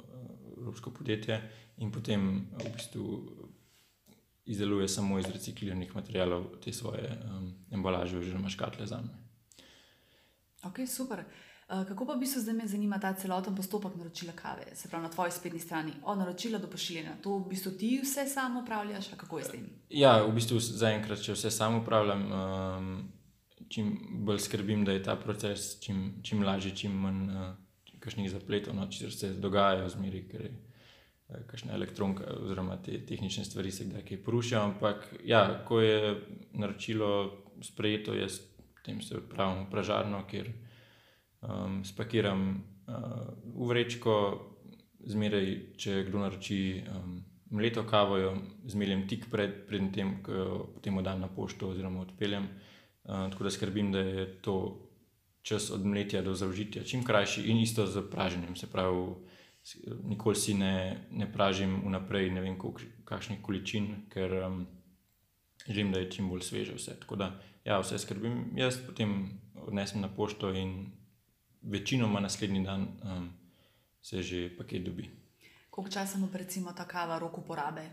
evropsko 0.57 0.91
podjetje 0.91 1.41
in 1.77 1.91
potem 1.91 2.47
v 2.63 2.71
bistvu 2.73 3.05
izdeluje 4.45 4.87
samo 4.87 5.19
iz 5.19 5.25
recikliranih 5.25 5.95
materijalov 5.95 6.45
te 6.63 6.73
svoje 6.73 7.21
um, 7.25 7.53
embalaže 7.71 8.17
oziroma 8.17 8.49
škatle 8.49 8.85
za 8.85 9.01
me. 9.01 9.25
Ok, 10.63 10.79
super. 10.87 11.23
Uh, 11.69 11.87
kako 11.87 12.05
pa 12.05 12.15
bi 12.15 12.25
se 12.25 12.39
zdaj 12.39 12.53
me 12.53 12.67
zanima 12.67 12.99
ta 12.99 13.13
celoten 13.13 13.55
postopek 13.55 13.95
naročila 13.95 14.33
kave, 14.33 14.75
se 14.75 14.89
pravi 14.89 15.03
na 15.03 15.09
tvoji 15.09 15.31
spletni 15.31 15.59
strani, 15.59 15.91
od 16.03 16.17
naročila 16.17 16.59
do 16.59 16.67
pošiljanja? 16.67 17.15
To 17.23 17.37
v 17.37 17.49
bistvu 17.49 17.71
ti 17.71 17.99
vse 18.03 18.27
samo 18.29 18.61
upravljaš, 18.61 19.07
kako 19.17 19.37
je 19.37 19.45
s 19.45 19.51
tem? 19.51 19.69
Ja, 19.89 20.21
v 20.23 20.33
bistvu 20.33 20.59
zaenkrat, 20.59 21.21
če 21.25 21.33
vse 21.33 21.51
samo 21.51 21.81
upravljam, 21.81 22.21
um, 22.31 22.91
čim 23.69 23.97
bolj 24.25 24.39
skrbim, 24.45 24.85
da 24.85 24.93
je 24.93 25.03
ta 25.03 25.15
proces 25.15 25.79
čim, 25.81 26.19
čim 26.23 26.43
lažji, 26.43 26.75
čim 26.75 27.01
manj 27.01 27.25
uh, 27.33 27.49
kakšnih 27.99 28.29
zapletov, 28.31 28.77
no, 28.77 28.85
če 28.91 29.09
se 29.11 29.33
dogajajo 29.41 29.89
zmeri, 29.89 30.21
ker 30.29 30.45
je 30.45 30.53
kakšna 31.27 31.73
elektronka, 31.73 32.23
oziroma 32.41 32.77
te 32.77 32.99
tehnične 33.05 33.45
stvari 33.45 33.71
se 33.71 33.85
kdaj 33.85 34.05
kaj 34.05 34.23
porušijo. 34.23 34.61
Ampak, 34.61 35.07
ja, 35.25 35.63
ko 35.65 35.79
je 35.81 36.15
naročilo 36.53 37.09
sprejeto, 37.61 38.13
jaz 38.13 38.39
potem 38.75 39.01
se 39.01 39.17
odpravim 39.17 39.65
v 39.65 39.71
pražarno, 39.71 40.23
kjer 40.29 40.51
um, 41.41 41.81
spakiram 41.85 42.49
uh, 42.87 43.31
v 43.55 43.69
vrečko, 43.71 44.13
zmeraj, 45.05 45.47
če 45.77 46.03
kdo 46.05 46.21
naroči 46.21 46.59
um, 46.85 47.17
mleto 47.55 47.85
kavo, 47.89 48.17
jo 48.17 48.35
zmeljem 48.69 49.07
tik 49.09 49.29
pred, 49.31 49.63
pred 49.65 49.89
tem, 49.93 50.19
ko 50.21 50.31
jo 50.31 50.49
potem 50.75 50.97
oddam 50.97 51.21
na 51.25 51.29
pošto 51.29 51.71
oziroma 51.73 52.05
odpeljem. 52.05 52.45
Uh, 53.05 53.25
tako 53.33 53.47
da 53.47 53.53
skrbim, 53.53 53.91
da 53.91 54.01
je 54.05 54.25
to 54.45 54.57
čas 55.45 55.71
od 55.71 55.85
mletja 55.85 56.21
do 56.25 56.33
zaužitja 56.33 56.83
čim 56.83 57.03
krajši 57.05 57.45
in 57.49 57.57
isto 57.61 57.85
z 57.85 58.01
praženjem. 58.11 58.55
Se 58.55 58.67
pravi, 58.67 59.13
nikoli 60.03 60.35
si 60.35 60.53
ne, 60.53 61.07
ne 61.11 61.31
pražim 61.33 61.81
vnaprej, 61.85 62.29
ne 62.31 62.41
vem, 62.41 62.57
kakšnih 63.05 63.41
količin, 63.41 63.87
ker 64.13 64.33
um, 64.45 64.65
želim, 65.67 65.91
da 65.91 65.99
je 65.99 66.11
čim 66.11 66.29
bolj 66.29 66.41
sveže 66.41 66.75
vse. 66.77 66.99
Tako 66.99 67.15
da, 67.15 67.31
ja, 67.65 67.79
vse 67.81 67.99
skrbim, 67.99 68.53
jaz 68.57 68.77
potem 68.85 69.39
odnesem 69.55 70.01
na 70.01 70.09
pošto 70.09 70.53
in 70.53 70.91
večinoma 71.61 72.19
naslednji 72.19 72.63
dan 72.63 72.87
um, 73.03 73.29
se 74.01 74.21
že 74.21 74.49
paket 74.57 74.85
dobi. 74.85 75.09
Koliko 75.69 75.91
časa 75.91 76.17
ima 76.17 76.29
recimo 76.33 76.73
ta 76.73 76.85
kava 76.87 77.19
rok 77.19 77.37
uporabe? 77.37 77.89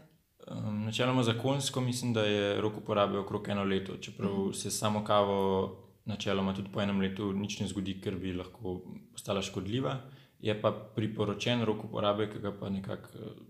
Um, 0.46 0.84
načeloma 0.84 1.22
zakonsko 1.22 1.80
mislim, 1.80 2.12
da 2.12 2.22
je 2.22 2.60
rok 2.60 2.76
uporabe 2.76 3.18
okrog 3.18 3.48
eno 3.48 3.64
leto, 3.64 3.96
čeprav 3.96 4.32
uh. 4.32 4.48
-huh. 4.48 4.54
se 4.54 4.70
samo 4.70 5.04
kavo 5.04 5.78
načeloma 6.04 6.54
tudi 6.54 6.68
po 6.72 6.80
enem 6.80 7.00
letu 7.00 7.32
nič 7.32 7.60
ne 7.60 7.66
zgodi, 7.66 8.00
ker 8.00 8.18
bi 8.18 8.32
lahko 8.32 8.80
postala 9.12 9.42
škodljiva 9.42 10.00
je 10.42 10.60
pa 10.60 10.72
priporočen 10.96 11.62
rok 11.62 11.84
uporabe, 11.84 12.26
ki 12.30 12.42
ga 12.42 12.52
pa 12.52 12.68
nekako 12.68 13.08
eh, 13.14 13.40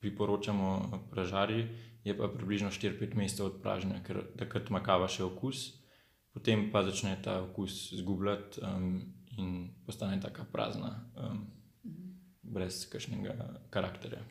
priporočamo 0.00 0.68
pražari, 1.10 1.68
je 2.04 2.16
pa 2.16 2.28
približno 2.28 2.70
4-5 2.70 3.14
mesecev 3.14 3.46
od 3.46 3.60
pražnja, 3.62 4.00
ker 4.06 4.22
takrat 4.40 4.70
ima 4.72 4.80
kava 4.80 5.08
še 5.08 5.24
okus, 5.24 5.66
potem 6.32 6.70
pa 6.72 6.80
začne 6.86 7.18
ta 7.22 7.42
okus 7.44 7.92
izgubljati 7.92 8.62
um, 8.64 9.02
in 9.36 9.68
postane 9.84 10.16
tako 10.20 10.46
prazna, 10.52 10.94
um, 11.20 11.44
brez 12.42 12.86
kakšnega 12.88 13.36
karakterja. 13.70 14.22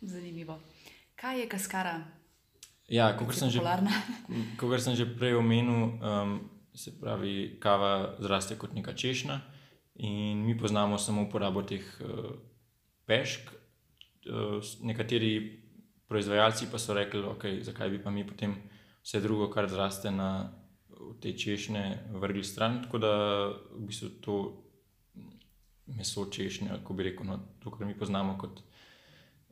Zanimivo. 0.00 0.60
Kaj 1.18 1.40
je 1.40 1.48
kaskara? 1.50 1.96
Ja, 2.86 3.10
kot 3.18 3.34
sem, 3.34 3.50
sem 3.50 4.94
že 4.94 5.08
prej 5.18 5.34
omenil, 5.34 5.98
um, 5.98 6.38
se 6.70 6.94
pravi, 7.00 7.56
kava 7.58 8.14
zraste 8.22 8.54
kot 8.54 8.78
neka 8.78 8.94
češnja. 8.94 9.40
In 9.98 10.44
mi 10.44 10.58
poznamo 10.58 10.98
samo 10.98 11.22
uporabo 11.22 11.62
teh 11.62 11.84
uh, 12.00 12.30
pešk. 13.06 13.52
Uh, 14.26 14.60
nekateri 14.82 15.62
proizvajalci 16.08 16.66
pa 16.72 16.78
so 16.78 16.94
rekli, 16.94 17.22
okay, 17.22 17.62
zakaj 17.62 17.90
bi 17.90 18.02
pa 18.02 18.10
mi 18.10 18.26
potem 18.26 18.54
vse 19.02 19.20
drugo, 19.20 19.48
kar 19.50 19.68
zraste 19.68 20.10
na 20.10 20.52
te 21.20 21.32
češnje, 21.32 22.12
vrgli 22.12 22.44
stran. 22.44 22.82
Tako 22.82 22.98
da 22.98 23.12
v 23.48 23.86
bistvu 23.88 24.08
to 24.20 24.36
meso 25.86 26.26
češnja, 26.30 26.82
ko 26.84 26.94
bi 26.94 27.10
rekel, 27.10 27.26
no, 27.26 27.38
to, 27.62 27.70
kar 27.70 27.86
mi 27.86 27.98
poznamo 27.98 28.36
kot 28.38 28.62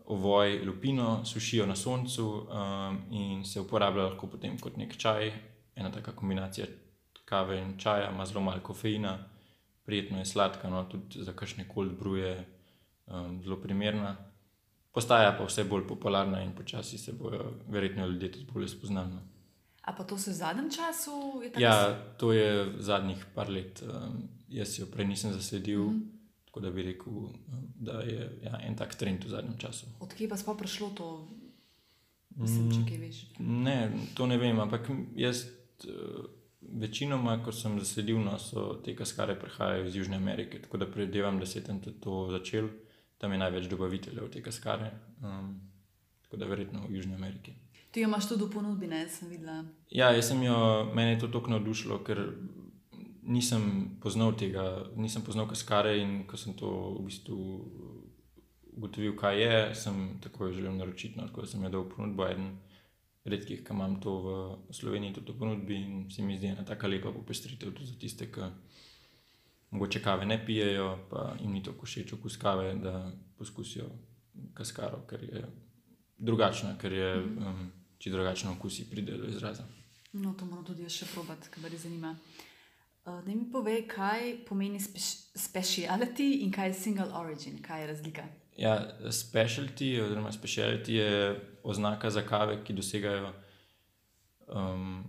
ovoj, 0.05 0.59
lupino, 0.67 1.25
sušijo 1.25 1.67
na 1.67 1.77
soncu 1.77 2.27
um, 2.29 2.99
in 3.11 3.45
se 3.45 3.61
uporablja 3.61 4.11
lahko 4.11 4.27
potem 4.27 4.59
kot 4.59 4.77
nek 4.77 4.97
čaj. 4.97 5.33
Ena 5.75 5.91
taka 5.91 6.13
kombinacija 6.13 6.67
kave 7.25 7.59
in 7.59 7.79
čaja, 7.79 8.11
ima 8.11 8.27
zelo 8.27 8.41
malo 8.41 8.61
kofeina 8.63 9.19
prijetno 9.85 10.19
je 10.19 10.25
sladka, 10.25 10.71
no, 10.71 10.85
tudi 10.85 11.25
za 11.25 11.33
kakšne 11.33 11.69
koli 11.69 11.91
bruje, 11.91 12.45
um, 13.07 13.43
zelo 13.43 13.57
primerna. 13.57 14.17
Postaja 14.93 15.35
pa 15.39 15.45
vse 15.45 15.65
bolj 15.65 15.87
popularna 15.89 16.43
in 16.43 16.53
počasi 16.55 16.99
se 16.99 17.13
bojo 17.13 17.53
verjetno 17.69 18.07
ljudje 18.07 18.33
tudi 18.33 18.47
bolj 18.53 18.69
spoznali. 18.69 19.13
No. 19.13 19.23
A 19.83 19.93
pa 19.93 20.05
to 20.05 20.19
se 20.19 20.31
v 20.31 20.35
zadnjem 20.35 20.71
času? 20.71 21.43
Ja, 21.59 21.95
to 22.17 22.33
je 22.33 22.73
zadnjih 22.79 23.27
par 23.35 23.51
let. 23.51 23.83
Um, 23.83 24.29
jaz 24.49 24.79
jo 24.79 24.87
prej 24.87 25.07
nisem 25.07 25.33
zasledil, 25.33 25.81
mm 25.81 26.01
-hmm. 26.01 26.45
tako 26.45 26.61
da 26.61 26.71
bi 26.71 26.83
rekel, 26.83 27.13
um, 27.13 27.35
da 27.75 27.93
je 27.93 28.39
ja, 28.43 28.61
en 28.63 28.77
tak 28.77 28.95
trend 28.95 29.25
v 29.25 29.29
zadnjem 29.29 29.59
času. 29.59 29.87
Odkje 30.01 30.29
pa 30.29 30.37
je 30.37 30.59
prišlo 30.59 30.91
to? 30.91 31.29
Mislim, 32.37 32.71
če 32.71 32.79
mm, 33.39 33.63
ne, 33.63 33.93
to 34.15 34.27
ne 34.27 34.37
vem, 34.37 34.61
ampak 34.61 34.91
jaz. 35.17 35.45
Uh, 35.85 36.25
Večinoma, 36.73 37.37
ko 37.45 37.53
sem 37.53 37.79
zasledil, 37.81 38.19
no, 38.25 38.39
so 38.39 38.81
te 38.85 38.95
kaskare 38.97 39.37
prihajajo 39.41 39.87
iz 39.87 39.97
Južne 39.97 40.17
Amerike, 40.17 40.63
tako 40.63 40.81
da 40.83 40.91
predvidevam, 40.91 41.39
da 41.41 41.47
se 41.47 41.59
je 41.59 41.65
tam 41.65 41.81
to 41.81 42.29
začel, 42.31 42.69
tam 43.19 43.33
je 43.33 43.39
največ 43.39 43.69
dobaviteljev 43.71 44.31
te 44.31 44.43
kaskare, 44.43 44.91
um, 45.23 45.61
tako 46.23 46.37
da 46.37 46.47
verjetno 46.47 46.87
v 46.89 46.97
Južni 46.97 47.15
Ameriki. 47.15 47.55
Ti 47.91 48.01
jo 48.01 48.09
imaš 48.09 48.29
tudi 48.29 48.45
v 48.45 48.51
ponudbi, 48.51 48.87
ne 48.91 49.05
sem 49.09 49.29
videla. 49.31 49.65
Ja, 49.91 50.11
jaz 50.11 50.33
sem 50.33 50.43
jo, 50.43 50.57
meni 50.95 51.15
je 51.15 51.19
to 51.23 51.29
tako 51.29 51.55
navdušilo, 51.55 52.01
ker 52.05 52.25
nisem 53.23 53.97
poznal 54.03 54.35
tega, 54.37 54.85
nisem 54.97 55.23
poznal 55.23 55.47
kaskare 55.49 55.95
in 56.01 56.25
ko 56.27 56.37
sem 56.37 56.57
to 56.59 56.71
v 56.99 57.05
bistvu 57.07 57.39
ugotovil, 58.75 59.15
kaj 59.17 59.41
je, 59.43 59.59
sem 59.75 60.19
tako 60.21 60.47
jo 60.49 60.59
želel 60.59 60.77
naročiti, 60.77 61.19
no, 61.19 61.29
tako 61.29 61.47
da 61.47 61.47
sem 61.47 61.63
jo 61.63 61.71
dal 61.71 61.85
v 61.87 61.95
ponudbo 61.95 62.27
eden 62.27 62.57
redkih, 63.25 63.65
ki 63.65 63.73
imam 63.73 64.01
to 64.01 64.15
v 64.21 64.73
Sloveniji, 64.73 65.15
tudi 65.15 65.33
v 65.33 65.39
ponudbi 65.39 65.77
in 65.77 66.11
se 66.11 66.23
mi 66.23 66.37
zdi 66.37 66.53
ena 66.53 66.65
tako 66.65 66.89
lepa 66.89 67.13
popestritev 67.13 67.73
tudi 67.73 67.87
za 67.87 67.99
tiste, 67.99 68.31
ki 68.33 68.49
morda 69.75 70.01
kave 70.01 70.27
ne 70.27 70.39
pijejo, 70.47 71.07
pa 71.11 71.35
jim 71.41 71.53
ni 71.53 71.63
tako 71.63 71.87
všeč 71.87 72.13
okus 72.13 72.37
kave, 72.37 72.75
da 72.75 73.13
poskusijo 73.39 73.89
kaskaro, 74.55 75.05
ker 75.09 75.23
je 75.23 75.45
drugačna, 76.19 76.77
ker 76.79 76.93
je 76.93 77.15
um, 77.19 77.71
če 77.99 78.11
drugačno 78.11 78.53
okusi 78.53 78.91
pride 78.91 79.17
do 79.19 79.29
izraza. 79.29 79.65
No, 80.13 80.35
to 80.39 80.47
moram 80.47 80.65
tudi 80.65 80.85
jaz 80.85 81.01
še 81.01 81.09
probati, 81.15 81.51
kar 81.51 81.63
me 81.65 81.79
zanima. 81.79 82.13
Uh, 83.05 83.21
da 83.25 83.35
mi 83.35 83.51
pove, 83.53 83.81
kaj 83.89 84.45
pomeni 84.47 84.81
speciality 84.81 86.45
in 86.45 86.53
kaj 86.53 86.71
je 86.71 86.75
single 86.75 87.11
origin, 87.19 87.59
kaj 87.63 87.83
je 87.83 87.87
razlika. 87.87 88.29
Ja, 88.57 88.89
specialty, 89.11 90.03
oziroma 90.03 90.33
speciality 90.33 90.93
je 90.93 91.41
oznaka 91.63 92.11
za 92.11 92.23
kave, 92.23 92.61
ki 92.65 92.73
dosegajo 92.73 93.33
um, 94.47 95.05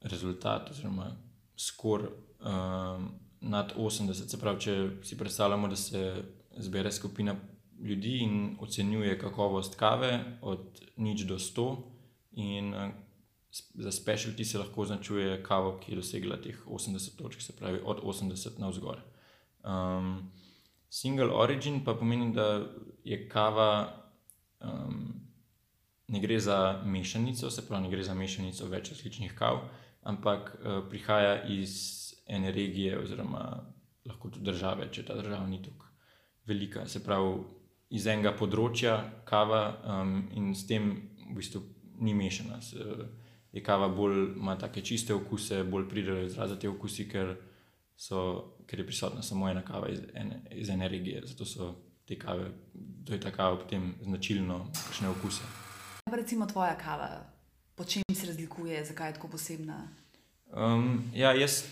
rezultat, 0.00 0.70
oziroma 0.70 1.16
skor 1.56 2.10
um, 2.10 3.08
nad 3.40 3.72
80. 3.76 4.28
Se 4.28 4.40
pravi, 4.40 4.60
če 4.60 4.76
si 5.02 5.18
predstavljamo, 5.18 5.68
da 5.68 5.76
se 5.76 6.12
zbere 6.56 6.92
skupina 6.92 7.36
ljudi 7.80 8.18
in 8.18 8.56
ocenjuje 8.60 9.18
kakovost 9.18 9.74
kave 9.74 10.20
od 10.42 10.80
nič 10.96 11.24
do 11.24 11.38
100, 11.38 11.66
in 12.36 12.74
uh, 12.74 12.88
za 13.74 13.90
specialty 13.92 14.44
se 14.44 14.58
lahko 14.58 14.82
označuje 14.82 15.42
kavo, 15.42 15.78
ki 15.80 15.92
je 15.92 15.96
dosegla 15.96 16.36
teh 16.36 16.66
80 16.66 17.16
točk, 17.16 17.40
se 17.40 17.56
pravi 17.56 17.80
od 17.84 18.02
80 18.02 18.58
na 18.58 18.68
vzgor. 18.68 19.00
Um, 19.64 20.30
Single 20.94 21.32
origin 21.34 21.80
pa 21.84 21.96
pomeni, 21.98 22.28
da 22.34 22.66
je 23.04 23.16
kava 23.28 23.70
um, 24.60 25.00
ne 26.08 26.20
gre 26.20 26.38
za 26.40 26.82
mešanico, 26.86 27.50
se 27.50 27.64
pravi, 27.66 27.82
ne 27.82 27.90
gre 27.90 28.02
za 28.06 28.14
mešanico 28.14 28.68
več 28.70 28.92
različnih 28.92 29.32
kav, 29.34 29.58
ampak 30.06 30.52
uh, 30.54 30.76
prihaja 30.90 31.40
iz 31.50 31.74
ene 32.26 32.52
regije, 32.54 32.98
oziroma 33.00 33.42
lahko 34.06 34.30
tudi 34.30 34.46
države, 34.46 34.86
če 34.92 35.02
ta 35.08 35.16
država 35.18 35.48
ni 35.50 35.58
tako 35.62 35.90
velika. 36.46 36.86
Se 36.86 37.02
pravi, 37.02 37.42
iz 37.90 38.06
enega 38.06 38.30
področja 38.38 38.94
kava 39.26 39.64
um, 39.96 40.14
in 40.36 40.52
s 40.54 40.62
tem 40.70 40.92
v 41.24 41.40
bistvu 41.40 41.64
ni 42.06 42.14
mešana. 42.14 42.60
Se, 42.62 42.86
je 43.54 43.62
kava 43.66 43.88
bolj, 43.90 44.36
ima 44.38 44.54
take 44.58 44.82
čiste 44.82 45.14
okuse, 45.14 45.64
bolj 45.66 45.88
pridejo 45.90 46.22
izraza 46.26 46.54
te 46.58 46.70
okusi, 46.70 47.08
ker, 47.10 47.34
so, 47.96 48.20
ker 48.66 48.78
je 48.78 48.86
prisotna 48.86 49.22
samo 49.22 49.48
ena 49.48 49.62
kava 49.62 49.88
iz 49.88 50.00
ene, 50.14 50.42
iz 50.50 50.68
ene 50.68 50.88
regije. 50.88 51.22
Zato 51.26 51.44
so 51.44 51.74
te 52.04 52.18
kave, 52.18 52.50
to 53.06 53.12
je 53.12 53.20
ta 53.20 53.30
kava 53.30 53.58
potem 53.58 53.94
značilno, 54.02 54.66
kakšne 54.86 55.08
okuse. 55.08 55.42
Pa 56.04 56.16
recimo 56.16 56.46
tvoja 56.46 56.78
kava, 56.78 57.26
po 57.74 57.84
čem 57.84 58.02
se 58.14 58.26
razlikuje, 58.26 58.84
zakaj 58.84 59.08
je 59.08 59.14
tako 59.14 59.28
posebna? 59.28 59.88
Um, 60.52 61.02
ja, 61.14 61.32
jaz 61.32 61.62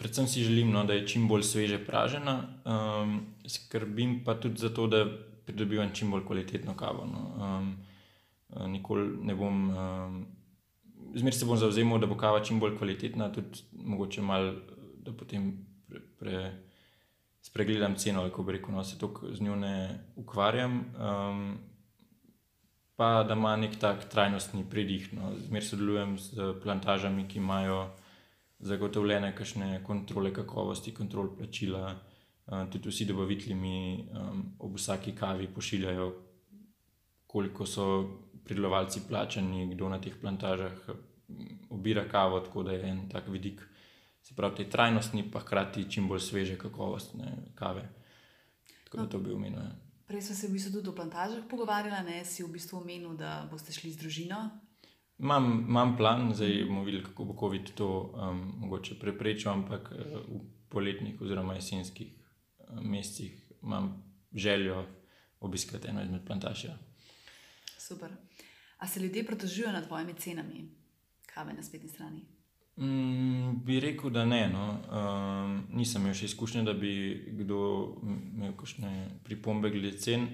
predvsem 0.00 0.26
si 0.26 0.44
želim, 0.44 0.70
no, 0.70 0.84
da 0.84 0.96
je 0.96 1.06
čim 1.06 1.28
bolj 1.28 1.42
sveže 1.42 1.78
pražena, 1.84 2.36
um, 2.64 3.20
skrbim 3.46 4.22
pa 4.24 4.34
tudi 4.40 4.60
za 4.60 4.68
to, 4.74 4.86
da 4.86 5.04
pridobivam 5.44 5.90
čim 5.94 6.10
bolj 6.10 6.24
kvalitetno 6.26 6.76
kavo. 6.76 7.06
No. 7.06 7.22
Um, 7.36 7.76
nikoli 8.72 9.08
ne 9.22 9.34
bom, 9.34 9.70
um, 9.70 10.26
zmeraj 11.14 11.38
se 11.38 11.46
bom 11.46 11.56
zauzemal, 11.56 11.98
da 11.98 12.06
bo 12.06 12.16
kava 12.16 12.42
čim 12.44 12.60
bolj 12.60 12.76
kvalitetna, 12.78 13.32
tudi 13.32 13.62
mogoče 13.72 14.22
malo, 14.22 14.54
da 15.04 15.12
potem 15.12 15.52
pre, 15.88 16.00
pre, 16.18 16.42
spregledam 17.42 17.96
ceno, 17.96 18.20
ali 18.20 18.30
ko 18.30 18.42
bi 18.42 18.58
rekel, 18.58 18.74
no, 18.74 18.84
se 18.84 18.98
toliko 18.98 19.32
z 19.32 19.42
njo 19.42 19.56
ne 19.56 19.74
ukvarjam. 20.16 20.84
Um, 20.98 21.58
Pa 23.00 23.22
da 23.24 23.32
ima 23.32 23.54
nek 23.56 23.78
tak 23.80 24.02
trajnostni 24.12 24.66
pridih. 24.70 25.06
No. 25.16 25.30
Zmeraj 25.46 25.70
sodelujem 25.70 26.18
z 26.20 26.50
plantažami, 26.60 27.22
ki 27.28 27.38
imajo 27.40 27.78
zagotovljene 28.60 29.30
kakšne 29.36 29.78
kontrole 29.86 30.34
kakovosti, 30.36 30.92
kontrol 30.92 31.30
plačila. 31.36 31.94
Uh, 32.46 32.66
tudi 32.68 32.92
vsi 32.92 33.06
dobavitelji 33.08 33.56
mi 33.56 34.04
um, 34.12 34.42
ob 34.58 34.76
vsaki 34.76 35.14
kavi 35.16 35.48
pošiljajo, 35.48 36.10
koliko 37.26 37.66
so 37.66 37.86
pridelovalci 38.50 39.04
plačani, 39.08 39.68
kdo 39.74 39.88
na 39.88 40.00
teh 40.02 40.16
plantažah 40.20 40.74
obira 41.70 42.02
kavo, 42.10 42.40
tako 42.40 42.62
da 42.66 42.72
je 42.72 42.88
en 42.88 43.04
tak 43.08 43.28
vidik, 43.28 43.62
se 44.22 44.34
pravi, 44.34 44.56
te 44.56 44.70
trajnostni, 44.70 45.22
pa 45.30 45.38
hkrati 45.40 45.86
čim 45.90 46.08
bolj 46.08 46.20
sveže 46.20 46.56
kakovostne 46.58 47.30
kave. 47.54 47.86
Tako 48.84 48.96
da 48.96 49.06
to 49.08 49.18
bi 49.18 49.32
omenil. 49.32 49.60
Ja. 49.60 49.76
Prej 50.10 50.22
smo 50.26 50.34
se 50.34 50.48
v 50.48 50.56
bistvu 50.56 50.72
tudi 50.72 50.90
o 50.90 50.94
plantažah 50.94 51.44
pogovarjali, 51.50 52.02
ne 52.10 52.24
si 52.24 52.42
v 52.42 52.50
bistvu 52.50 52.80
omenil, 52.80 53.14
da 53.14 53.46
boste 53.50 53.72
šli 53.72 53.92
z 53.94 54.02
družino. 54.02 54.40
Imam, 55.20 55.46
imam 55.68 55.94
plan, 55.96 56.32
zdaj 56.34 56.64
bomo 56.66 56.82
videli, 56.84 57.04
kako 57.04 57.24
bo 57.28 57.36
COVID 57.40 57.70
to 57.78 57.88
um, 58.10 58.40
mogoče 58.64 58.98
preprečil, 58.98 59.52
ampak 59.52 59.92
uh, 59.92 60.16
v 60.26 60.40
poletnih 60.72 61.20
oziroma 61.22 61.54
jesenskih 61.54 62.10
uh, 62.10 62.82
mesecih 62.82 63.36
imam 63.62 63.92
željo 64.34 64.82
obiskati 65.40 65.88
eno 65.88 66.02
izmed 66.02 66.26
plantaž. 66.26 66.64
Ja. 66.64 66.74
Super. 67.78 68.10
A 68.80 68.86
se 68.86 69.00
ljudje 69.00 69.26
pritožujejo 69.26 69.72
nad 69.72 69.86
tvojimi 69.86 70.14
cenami, 70.14 70.68
kave 71.26 71.52
na 71.52 71.62
spletni 71.62 71.88
strani? 71.88 72.20
Mm, 72.76 73.60
bi 73.64 73.80
rekel, 73.80 74.10
da 74.10 74.24
ne. 74.24 74.48
No. 74.48 74.66
Um, 74.72 75.66
nisem 75.76 76.00
imel 76.00 76.14
še 76.16 76.30
izkušnje, 76.30 76.62
da 76.64 76.72
bi 76.72 76.92
kdo 77.42 77.60
imel 78.02 78.54
kakšne 78.56 78.92
pripombe 79.24 79.68
glede 79.70 79.98
cen. 80.00 80.24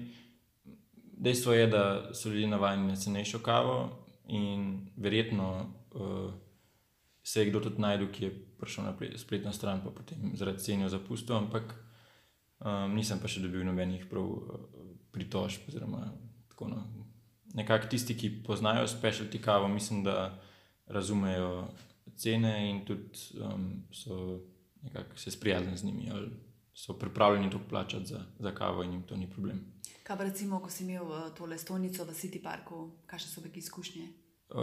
Dejstvo 1.17 1.53
je, 1.57 1.67
da 1.67 1.83
so 2.15 2.31
ljudje 2.31 2.47
navajeni 2.47 2.87
na 2.87 2.95
cenejšo 2.95 3.41
kavo, 3.43 3.77
in 4.27 4.87
verjetno 4.95 5.49
uh, 5.91 6.31
se 7.23 7.41
je 7.41 7.49
kdo 7.49 7.59
tudi 7.67 7.83
najdel, 7.83 8.11
ki 8.11 8.23
je 8.25 8.31
prišel 8.61 8.87
na 8.87 8.93
spletno 9.17 9.51
stran, 9.53 9.83
pa 9.83 9.91
potem 9.91 10.31
zaradi 10.39 10.63
cene 10.63 10.89
zapustil, 10.89 11.35
ampak 11.35 11.75
um, 12.59 12.95
nisem 12.95 13.19
pa 13.19 13.27
še 13.27 13.43
dobil 13.43 13.67
nobenih 13.67 14.07
prav 14.07 14.23
uh, 14.23 14.63
pritožb. 15.11 15.67
No. 16.57 16.96
Nekako 17.57 17.87
tisti, 17.89 18.13
ki 18.17 18.43
poznajo 18.45 18.87
specialty 18.87 19.41
kavo, 19.41 19.67
mislim, 19.67 20.03
da 20.03 20.39
razumejo 20.87 21.67
cene 22.15 22.69
in 22.69 22.83
tudi 22.85 23.09
um, 23.41 23.83
so 23.91 24.39
nekako 24.81 25.17
se 25.17 25.31
sprijaznili 25.31 25.77
z 25.77 25.83
njimi 25.83 26.09
ali 26.13 26.29
so 26.73 26.93
pripravljeni 26.93 27.49
to 27.49 27.59
plačati 27.69 28.05
za, 28.05 28.21
za 28.39 28.51
kavo 28.55 28.83
in 28.83 28.91
jim 28.91 29.03
to 29.03 29.15
ni 29.15 29.29
problem. 29.29 29.59
Kaj 30.03 30.17
pa 30.17 30.23
recimo, 30.23 30.59
ko 30.59 30.69
si 30.69 30.83
imel 30.83 31.03
eh, 31.03 31.33
tole 31.37 31.57
stolnico 31.57 32.05
v 32.05 32.13
City 32.13 32.41
Parku, 32.43 32.91
kakšne 33.05 33.31
so 33.31 33.41
bile 33.41 33.57
izkušnje? 33.57 34.07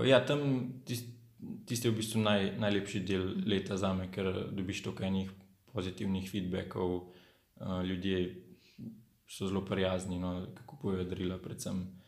Ja, 0.07 0.26
tam 0.26 0.40
tisti 0.87 1.24
tist 1.66 1.85
je 1.85 1.90
v 1.90 1.98
bistvu 1.98 2.22
naj, 2.22 2.54
najlepši 2.61 3.00
del 3.04 3.26
leta 3.46 3.76
za 3.76 3.92
me, 3.94 4.09
ker 4.12 4.30
dobiš 4.52 4.83
toliko 4.87 5.04
enih 5.04 5.30
pozitivnih 5.72 6.30
feedbackov, 6.30 6.94
uh, 6.94 7.83
ljudje 7.85 8.44
so 9.28 9.48
zelo 9.48 9.64
prijazni, 9.64 10.18
no, 10.18 10.46
kako 10.54 10.78
pojejo 10.83 11.04
darila, 11.11 11.38
predvsem 11.42 11.80
uh, 11.83 12.04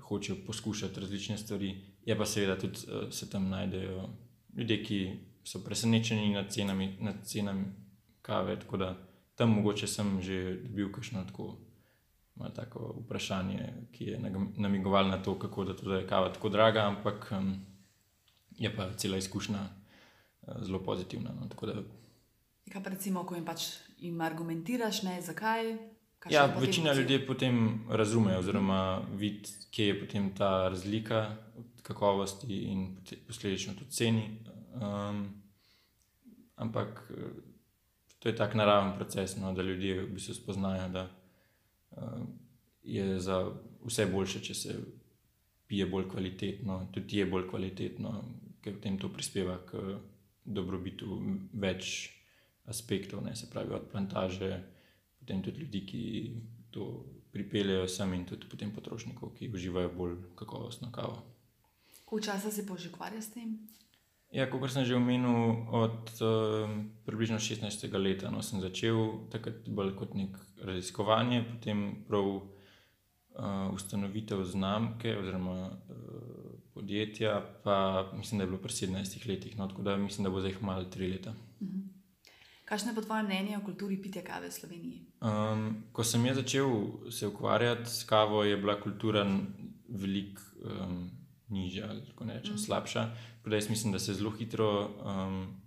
hočejo 0.00 0.36
poskušati 0.46 1.00
različne 1.00 1.38
stvari. 1.38 1.76
Je 2.06 2.18
pa 2.18 2.26
seveda 2.26 2.58
tudi 2.58 2.78
uh, 2.88 3.12
se 3.12 3.30
tam 3.30 3.48
najdejo 3.48 4.08
ljudje, 4.56 4.84
ki 4.84 5.00
so 5.44 5.64
presenečeni 5.64 6.34
nad 6.34 6.52
cenami, 6.52 6.96
nad 7.00 7.26
cenami 7.26 7.64
kave. 8.22 8.60
Tako 8.60 8.76
da 8.76 8.96
tam 9.34 9.50
mogoče 9.50 9.86
sem 9.86 10.20
že 10.22 10.58
dobil 10.62 10.92
kakšno 10.92 11.24
tako 11.24 11.58
tako 12.54 12.94
vprašanje, 13.04 13.72
ki 13.92 14.04
je 14.04 14.20
namigoval 14.56 15.08
na 15.08 15.22
to, 15.22 15.38
kako 15.38 15.64
da 15.64 15.96
je 15.96 16.06
kava 16.06 16.32
tako 16.32 16.48
draga, 16.48 16.80
ampak 16.80 17.28
um, 17.38 17.66
je 18.50 18.76
pa 18.76 18.92
cela 18.96 19.16
izkušnja 19.16 19.60
uh, 19.60 20.62
zelo 20.62 20.82
pozitivna. 20.82 21.30
No, 21.40 21.46
da... 21.46 21.82
Kaj 22.72 22.82
pa 22.82 22.90
recimo, 22.90 23.26
ko 23.26 23.34
jim 23.34 23.44
pač 23.44 23.66
jim 23.98 24.20
argumentiraš, 24.20 25.02
ne, 25.02 25.20
zakaj? 25.22 25.76
Ja, 26.30 26.46
večina 26.60 26.92
ljudi 26.92 27.18
potem 27.26 27.80
razume, 27.90 28.36
oziroma 28.38 29.02
vidi, 29.14 29.48
kje 29.70 29.86
je 29.86 30.00
potem 30.00 30.30
ta 30.34 30.68
razlika 30.68 31.36
kakovosti 31.82 32.62
in 32.70 32.96
posledično 33.26 33.74
tudi 33.74 33.90
ceni. 33.90 34.28
Um, 34.74 35.42
ampak 36.56 37.12
to 38.18 38.28
je 38.28 38.36
tak 38.36 38.54
naraven 38.54 38.94
proces, 38.96 39.36
no, 39.36 39.52
da 39.52 39.62
ljudje 39.62 40.02
v 40.02 40.10
bistvu 40.14 40.34
spoznajo, 40.34 40.88
da 40.88 41.08
je 42.82 43.20
za 43.20 43.50
vse 43.84 44.06
boljše, 44.06 44.40
če 44.40 44.54
se 44.54 44.76
pije 45.66 45.86
bolj 45.86 46.08
kvalitetno, 46.08 46.86
tudi 46.94 47.18
je 47.18 47.26
bolj 47.26 47.48
kvalitetno, 47.50 48.12
ker 48.62 48.76
potem 48.76 48.98
to 48.98 49.08
prispeva 49.08 49.58
k 49.66 49.98
dobrobitu 50.44 51.18
več 51.52 52.12
aspektov, 52.70 53.24
ne 53.24 53.34
se 53.36 53.50
pravi 53.50 53.74
od 53.74 53.88
plantaže, 53.90 54.62
potem 55.22 55.42
tudi 55.42 55.64
ljudi, 55.64 55.84
ki 55.86 56.02
to 56.74 57.04
pripeljejo 57.32 57.88
sem 57.88 58.12
in 58.14 58.24
tudi 58.28 58.48
potem 58.50 58.72
potrošnikov, 58.74 59.32
ki 59.38 59.50
uživajo 59.54 59.92
bolj 59.96 60.16
kakovostno 60.36 60.92
kavo. 60.92 61.22
Koliko 62.04 62.26
časa 62.26 62.50
se 62.50 62.66
pa 62.66 62.76
že 62.76 62.90
ukvarja 62.90 63.22
s 63.22 63.32
tem? 63.32 63.56
Ja, 64.32 64.46
kot 64.48 64.64
sem 64.72 64.84
že 64.88 64.96
omenil, 64.96 65.68
od 65.68 66.08
uh, 66.24 66.68
približno 67.04 67.36
16. 67.36 67.84
leta 68.00 68.32
no, 68.32 68.40
sem 68.40 68.60
začel 68.64 69.28
takrat 69.28 69.68
bolj 69.68 69.92
kot 69.96 70.16
nek 70.16 70.36
raziskovanje, 70.64 71.44
potem 71.44 72.04
prav 72.08 72.28
uh, 72.32 72.42
ustanovitev 73.76 74.44
znamke 74.44 75.12
oziroma 75.20 75.68
uh, 75.68 76.56
podjetja, 76.72 77.40
pa 77.64 78.08
mislim, 78.16 78.38
da 78.38 78.44
je 78.44 78.50
bilo 78.54 78.60
pri 78.60 78.72
17 78.72 79.28
letih, 79.28 79.58
no, 79.58 79.68
tako 79.68 79.82
da 79.82 79.96
mislim, 79.96 80.24
da 80.24 80.32
bo 80.32 80.40
zdaj 80.40 80.56
malo 80.60 80.84
tri 80.84 81.12
leta. 81.12 81.36
Mhm. 81.60 81.91
Kakšno 82.72 82.90
je 82.90 82.96
po 82.96 83.02
tvojem 83.04 83.26
mnenju 83.28 83.58
o 83.58 83.64
kulturi 83.64 83.98
pitja 84.00 84.22
kave 84.24 84.48
v 84.48 84.56
Sloveniji? 84.56 85.00
Um, 85.20 85.82
ko 85.92 86.04
sem 86.04 86.24
jaz 86.24 86.38
začel 86.40 86.70
se 87.12 87.28
ukvarjati 87.28 87.90
s 87.90 88.06
kavo, 88.08 88.44
je 88.48 88.56
bila 88.56 88.78
kultura 88.80 89.26
veliko. 89.88 90.40
Um, 90.64 91.10
nižja, 91.52 91.88
kako 92.08 92.24
rečem, 92.24 92.54
mm. 92.54 92.58
slabša. 92.58 93.02
Tako 93.42 93.54
jaz 93.54 93.68
mislim, 93.70 93.92
da 93.92 93.98
se 93.98 94.14
zelo 94.14 94.30
hitro 94.30 94.90
um, 95.04 95.60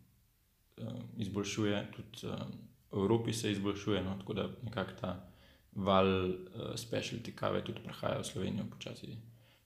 um, 0.78 1.04
izboljšuje, 1.18 1.91
tudi 1.96 2.34
um, 2.34 2.58
v 2.91 2.98
Evropi 2.98 3.34
se 3.34 3.52
izboljšuje. 3.52 4.04
No, 4.04 4.18
tako 4.20 4.34
da 4.34 4.50
nekako 4.63 4.91
ta 5.02 5.30
val 5.72 6.30
uh, 6.30 6.74
specialty 6.76 7.36
kave 7.36 7.63
tudi 7.63 7.84
prihaja 7.84 8.20
v 8.20 8.26
Slovenijo 8.26 8.65
počasi. 8.72 9.18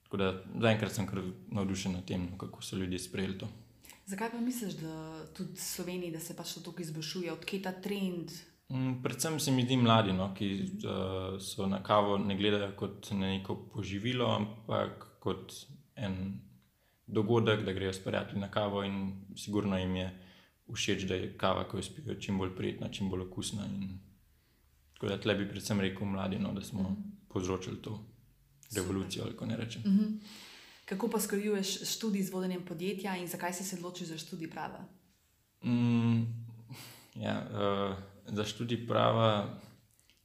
Tako 0.02 0.16
da 0.16 0.42
zaenkrat 0.60 0.92
sem 0.92 1.06
kar 1.06 1.22
navdušen 1.48 1.92
nad 1.92 2.04
tem, 2.04 2.28
kako 2.38 2.62
so 2.62 2.76
ljudje 2.76 2.98
sprejeli 2.98 3.38
to. 3.38 3.48
Zakaj 4.10 4.30
pa 4.32 4.40
misliš, 4.40 4.74
da 4.80 5.24
tudi 5.36 5.54
v 5.54 5.62
Sloveniji 5.62 6.12
da 6.12 6.20
se 6.20 6.34
pač 6.36 6.54
to 6.54 6.64
tako 6.66 6.82
izboljšuje, 6.82 7.32
odkje 7.32 7.62
ta 7.62 7.72
trend? 7.72 8.32
Mm, 8.70 9.02
predvsem 9.02 9.38
se 9.40 9.52
mi 9.54 9.62
zdi 9.62 9.76
mladi, 9.76 10.12
no, 10.12 10.32
ki 10.34 10.48
uh, 10.62 11.38
so 11.42 11.66
na 11.70 11.82
kavo 11.86 12.18
ne 12.18 12.34
gledajo 12.38 12.72
kot 12.78 13.10
na 13.14 13.30
neko 13.36 13.56
poživilo, 13.74 14.26
ampak 14.34 15.06
kot 15.22 15.54
en 15.94 16.40
dogodek, 17.06 17.62
da 17.66 17.72
grejo 17.72 17.92
s 17.92 18.02
prijatelji 18.02 18.40
na 18.40 18.50
kavo 18.50 18.82
in 18.84 19.00
sigurno 19.36 19.78
jim 19.78 19.96
je 19.96 20.10
všeč, 20.74 21.06
da 21.06 21.14
je 21.14 21.32
kava, 21.38 21.64
ko 21.68 21.78
jo 21.78 21.86
spijo, 21.86 22.18
čim 22.20 22.38
bolj 22.38 22.54
prijetna, 22.56 22.90
čim 22.90 23.10
bolj 23.10 23.28
okusna. 23.28 23.66
In 23.66 23.98
tako 24.94 25.10
da 25.10 25.20
tle 25.20 25.34
bi 25.34 25.48
predvsem 25.50 25.80
rekel 25.80 26.06
mladim, 26.06 26.42
no, 26.42 26.52
da 26.52 26.62
smo 26.62 26.82
mm. 26.82 26.96
povzročili 27.28 27.82
to. 27.82 27.98
revolucijo, 28.74 29.24
ali 29.24 29.32
kako 29.32 29.46
ne 29.46 29.56
rečem. 29.56 29.82
Uh 29.84 29.92
-huh. 29.92 30.18
Kako 30.90 31.08
pa 31.08 31.20
skrajuješ 31.20 31.86
študij 31.86 32.22
z 32.22 32.32
vodenjem 32.34 32.64
podjetja 32.66 33.14
in 33.16 33.28
zakaj 33.30 33.52
si 33.54 33.64
se 33.64 33.76
odločil 33.76 34.06
za 34.10 34.18
študij 34.18 34.50
prava? 34.50 34.82
Mm, 35.62 36.26
ja, 37.14 37.46
uh, 37.46 37.94
za 38.26 38.44
študij 38.44 38.86
prava, 38.88 39.54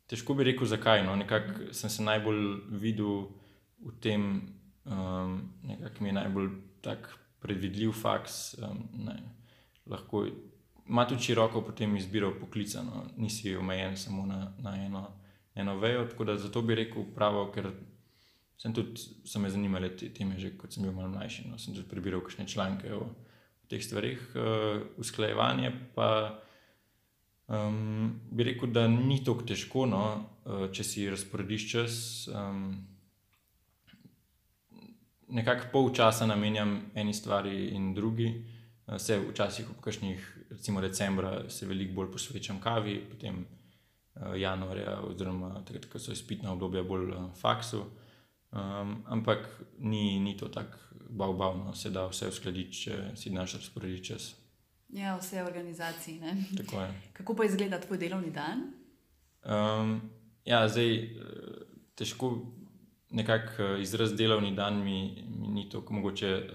težko 0.09 0.33
bi 0.33 0.43
rekel, 0.49 0.65
zakaj. 0.65 1.05
No? 1.05 1.13
Nekako 1.15 1.69
sem 1.69 1.89
se 1.89 2.01
najbolj 2.01 2.65
videl 2.81 3.29
v 3.77 3.93
tem, 4.01 4.41
um, 4.89 5.53
nekako 5.61 6.03
mi 6.03 6.09
je 6.09 6.17
najbolj 6.17 6.49
tak 6.81 7.13
predvidljiv 7.45 7.93
faks. 7.93 8.57
Um, 8.57 8.89
ne, 9.05 9.21
lahko 9.85 10.25
ima 10.89 11.05
tudi 11.05 11.29
široko 11.29 11.61
potem 11.61 11.93
izbiro 11.97 12.33
poklica, 12.39 12.81
no? 12.81 13.05
nisi 13.17 13.55
omejen 13.55 13.97
samo 13.97 14.25
na, 14.25 14.53
na 14.57 14.73
eno, 14.85 15.11
eno 15.55 15.77
vejo. 15.77 16.07
Tako 16.09 16.23
da 16.23 16.37
zato 16.37 16.61
bi 16.61 16.75
rekel 16.75 17.05
pravo, 17.15 17.51
ker 17.53 17.69
sem 18.57 18.73
tudi 18.73 19.01
sem 19.25 19.41
me 19.41 19.49
zanimale 19.49 19.91
te 19.97 20.09
teme, 20.13 20.39
že 20.39 20.55
kot 20.57 20.73
sem 20.73 20.83
bil 20.83 20.95
malo 20.95 21.11
mlajši. 21.13 21.49
No? 21.49 21.59
Sem 21.59 21.75
tudi 21.75 21.87
prebiral 21.89 22.23
kakšne 22.23 22.47
članke 22.47 22.93
o, 22.95 23.03
o 23.05 23.69
teh 23.69 23.83
stvarih, 23.83 24.21
uh, 24.35 24.81
usklajevanje 25.01 25.73
pa. 25.95 26.41
Um, 27.45 28.21
bi 28.33 28.41
rekel, 28.47 28.71
da 28.73 28.87
ni 28.89 29.19
tako 29.21 29.43
težko, 29.45 29.83
no, 29.85 30.01
uh, 30.49 30.63
če 30.73 30.83
si 30.83 31.03
razporediš 31.13 31.65
čas. 31.69 31.97
Um, 32.33 32.71
nekako 35.29 35.69
pol 35.71 35.91
časa 35.93 36.25
namenjam 36.25 36.79
eni 36.97 37.13
stvari 37.13 37.67
in 37.75 37.93
drugi. 37.93 38.31
Vse 38.85 39.17
včasih, 39.19 39.69
ob 39.69 39.77
kakšnih, 39.81 40.25
recimo 40.51 40.81
decembra, 40.81 41.49
se 41.49 41.65
veliko 41.65 41.99
bolj 41.99 42.11
posvečam 42.13 42.59
kavi, 42.61 42.99
potem 43.09 43.39
januarja, 44.37 44.99
oziroma 45.03 45.55
takrat, 45.65 45.87
ko 45.89 45.99
so 45.99 46.13
izpitna 46.13 46.53
obdobja 46.53 46.83
bolj 46.85 47.13
faksu. 47.41 47.83
Um, 48.55 49.03
ampak 49.05 49.61
ni, 49.79 50.19
ni 50.19 50.37
to 50.37 50.47
tako 50.47 50.77
bavno, 51.09 51.73
se 51.75 51.89
da 51.89 52.07
vse 52.07 52.27
uskladiti, 52.27 52.77
če 52.85 52.97
si 53.15 53.29
znaš 53.29 53.53
razporediti 53.53 54.05
čas. 54.05 54.35
Ja, 54.89 55.17
vse 55.17 55.43
organizacije. 55.43 56.35
Tako 56.57 56.81
je. 56.81 57.01
Kako 57.13 57.35
pa 57.35 57.45
izgleda 57.45 57.79
tvoj 57.81 57.97
delovni 57.97 58.31
dan? 58.31 58.63
Um, 59.43 60.01
ja, 60.45 60.67
zdaj 60.69 61.09
težko 61.95 62.31
nekako 63.09 63.75
izraz 63.81 64.15
delovni 64.15 64.55
dan 64.55 64.83
mi, 64.83 65.27
mi 65.37 65.47
ni 65.47 65.69
tako 65.69 65.93
mogoče. 65.93 66.49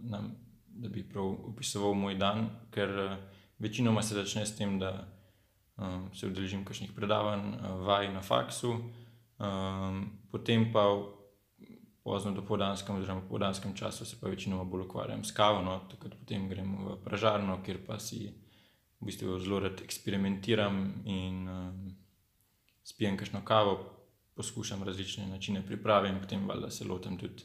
Nam, 0.00 0.32
da 0.66 0.88
bi 0.88 1.08
prav 1.08 1.24
opisoval 1.24 1.94
moj 1.94 2.14
dan, 2.14 2.48
ker 2.70 3.16
večinoma 3.58 4.02
se 4.02 4.14
začne 4.14 4.46
s 4.46 4.56
tem, 4.56 4.78
da 4.78 5.08
um, 5.76 6.08
se 6.14 6.26
udeležim 6.26 6.64
kakšnih 6.64 6.92
predavanj, 6.96 7.54
vaj 7.86 8.12
na 8.12 8.22
faksu, 8.22 8.72
um, 9.38 10.02
potem 10.30 10.72
pa 10.72 10.86
pozno 12.08 12.32
do 12.32 12.40
podanskem, 12.40 12.96
oziroma 12.96 13.20
po 13.20 13.36
podanskem 13.36 13.74
času 13.76 14.04
se 14.04 14.16
pa 14.20 14.28
večinoma 14.32 14.64
bolj 14.64 14.86
ukvarjam 14.86 15.24
s 15.24 15.32
kavo, 15.36 15.60
no, 15.62 15.74
takrat 15.90 16.14
potem 16.16 16.46
grem 16.48 16.70
v 16.86 16.94
pražarno, 17.04 17.58
kjer 17.64 17.82
pa 17.84 17.98
si 18.00 18.30
v 19.00 19.10
bistvu 19.10 19.36
zelo 19.44 19.58
rad 19.60 19.82
eksperimentiram 19.84 20.78
in 21.04 21.42
um, 21.48 21.82
spijem 22.82 23.18
kakšno 23.20 23.42
kavo, 23.44 23.74
poskušam 24.40 24.86
različne 24.88 25.26
načine 25.28 25.60
priprave 25.66 26.08
in 26.08 26.22
potem 26.22 26.48
valjda 26.48 26.70
se 26.70 26.88
lotem 26.88 27.18
tudi 27.20 27.44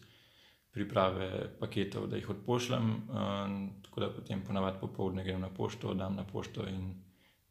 priprave 0.72 1.28
paketov, 1.60 2.08
da 2.08 2.16
jih 2.16 2.30
odpošljem. 2.30 2.88
Um, 2.88 3.60
tako 3.84 4.06
da 4.06 4.12
potem 4.16 4.46
ponavadi 4.48 4.80
popoldne 4.80 5.28
grem 5.28 5.44
na 5.44 5.52
pošto, 5.52 5.94
dam 5.94 6.16
na 6.16 6.24
pošto 6.24 6.70
in 6.70 6.96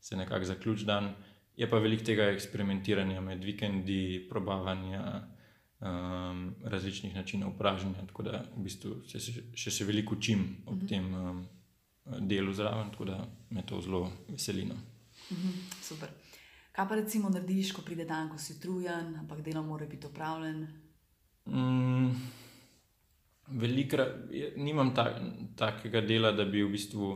se 0.01 0.17
nekako 0.17 0.49
zaključ 0.49 0.89
dan. 0.89 1.13
Je 1.57 1.69
pa 1.71 1.77
veliko 1.77 2.09
tega 2.09 2.33
eksperimentiranja 2.33 3.21
med 3.21 3.45
vikendi, 3.45 4.27
probavanja 4.31 5.05
um, 5.83 6.55
različnih 6.65 7.15
načinov 7.15 7.57
praženja, 7.59 8.07
tako 8.07 8.23
da 8.23 8.45
v 8.57 8.63
bistvu 8.63 9.03
se 9.09 9.21
še, 9.21 9.71
še 9.71 9.85
veliko 9.85 10.15
učim 10.15 10.45
ob 10.67 10.77
mhm. 10.77 10.87
tem 10.87 11.15
um, 11.15 11.43
delu 12.29 12.53
zraven, 12.53 12.91
tako 12.91 13.05
da 13.11 13.23
me 13.51 13.67
to 13.67 13.81
zelo 13.81 14.05
veselino. 14.29 14.75
Mhm, 15.31 15.59
super. 15.83 16.09
Kaj 16.73 16.89
pa 16.89 16.97
recimo 16.97 17.29
narediš, 17.29 17.75
ko 17.77 17.83
pride 17.85 18.07
dan, 18.09 18.31
ko 18.33 18.39
si 18.39 18.55
utrujen, 18.57 19.13
ampak 19.21 19.43
delo 19.45 19.63
mora 19.63 19.87
biti 19.87 20.07
opravljen? 20.07 20.63
Mm, 21.47 22.15
velikrat 23.61 24.31
nimam 24.57 24.95
ta, 24.95 25.11
takega 25.57 26.01
dela, 26.01 26.33
da 26.33 26.47
bi 26.49 26.63
v 26.63 26.71
bistvu, 26.73 27.11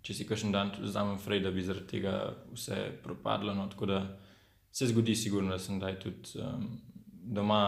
če 0.00 0.14
si 0.14 0.24
kakšen 0.24 0.54
dan 0.54 0.72
vzamem 0.80 1.18
frej, 1.20 1.42
da 1.44 1.52
bi 1.52 1.64
zaradi 1.66 1.90
tega 1.90 2.14
vse 2.54 2.78
propadlo. 3.02 3.54
No, 3.54 3.66
tako 3.68 3.90
da 3.90 4.00
se 4.72 4.88
zgodi, 4.88 5.16
sigurno, 5.16 5.52
da 5.52 5.58
sem 5.58 5.80
daj 5.82 5.98
tudi 6.00 6.40
um, 6.40 6.64
doma, 7.36 7.60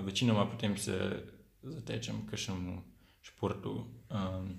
večinoma 0.00 0.46
potem 0.50 0.76
se 0.76 1.22
zatečem 1.62 2.26
k 2.26 2.30
kakšnemu 2.30 2.82
športu, 3.22 3.72
um, 4.10 4.58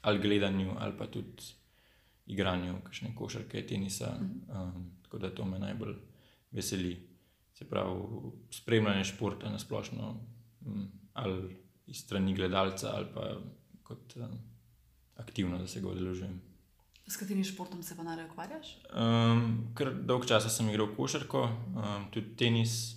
ali 0.00 0.18
gledanju, 0.18 0.74
ali 0.78 0.98
pa 0.98 1.06
tudi 1.06 1.42
igranju, 2.26 2.80
kakšne 2.84 3.14
košarke, 3.14 3.66
tenisa. 3.66 4.14
Um, 4.20 4.90
tako 5.02 5.18
da 5.18 5.34
to 5.34 5.44
me 5.44 5.58
najbolj 5.58 5.96
veseli. 6.50 6.94
Se 7.54 7.68
pravi, 7.70 8.00
spremljanje 8.50 9.04
športa 9.04 9.50
na 9.50 9.58
splošno. 9.58 10.20
Um, 10.66 10.88
ali 11.12 11.56
iz 11.86 11.96
strani 11.96 12.34
gledalca 12.34 12.90
ali 12.96 13.06
pa 13.14 13.40
kot 13.82 14.16
um, 14.16 14.38
aktivno, 15.16 15.58
da 15.58 15.66
se 15.66 15.80
ga 15.80 15.88
odeležujem. 15.88 16.40
S 17.06 17.16
katerim 17.16 17.44
športom 17.44 17.82
se 17.82 17.96
pa 17.96 18.02
najraje 18.02 18.30
ukvarjaš? 18.30 18.68
Um, 18.96 19.74
ker 19.76 19.92
dolg 20.08 20.24
časa 20.26 20.48
sem 20.48 20.68
igral 20.70 20.88
košarko, 20.96 21.42
um, 21.76 22.06
tudi 22.10 22.32
tenis, 22.36 22.96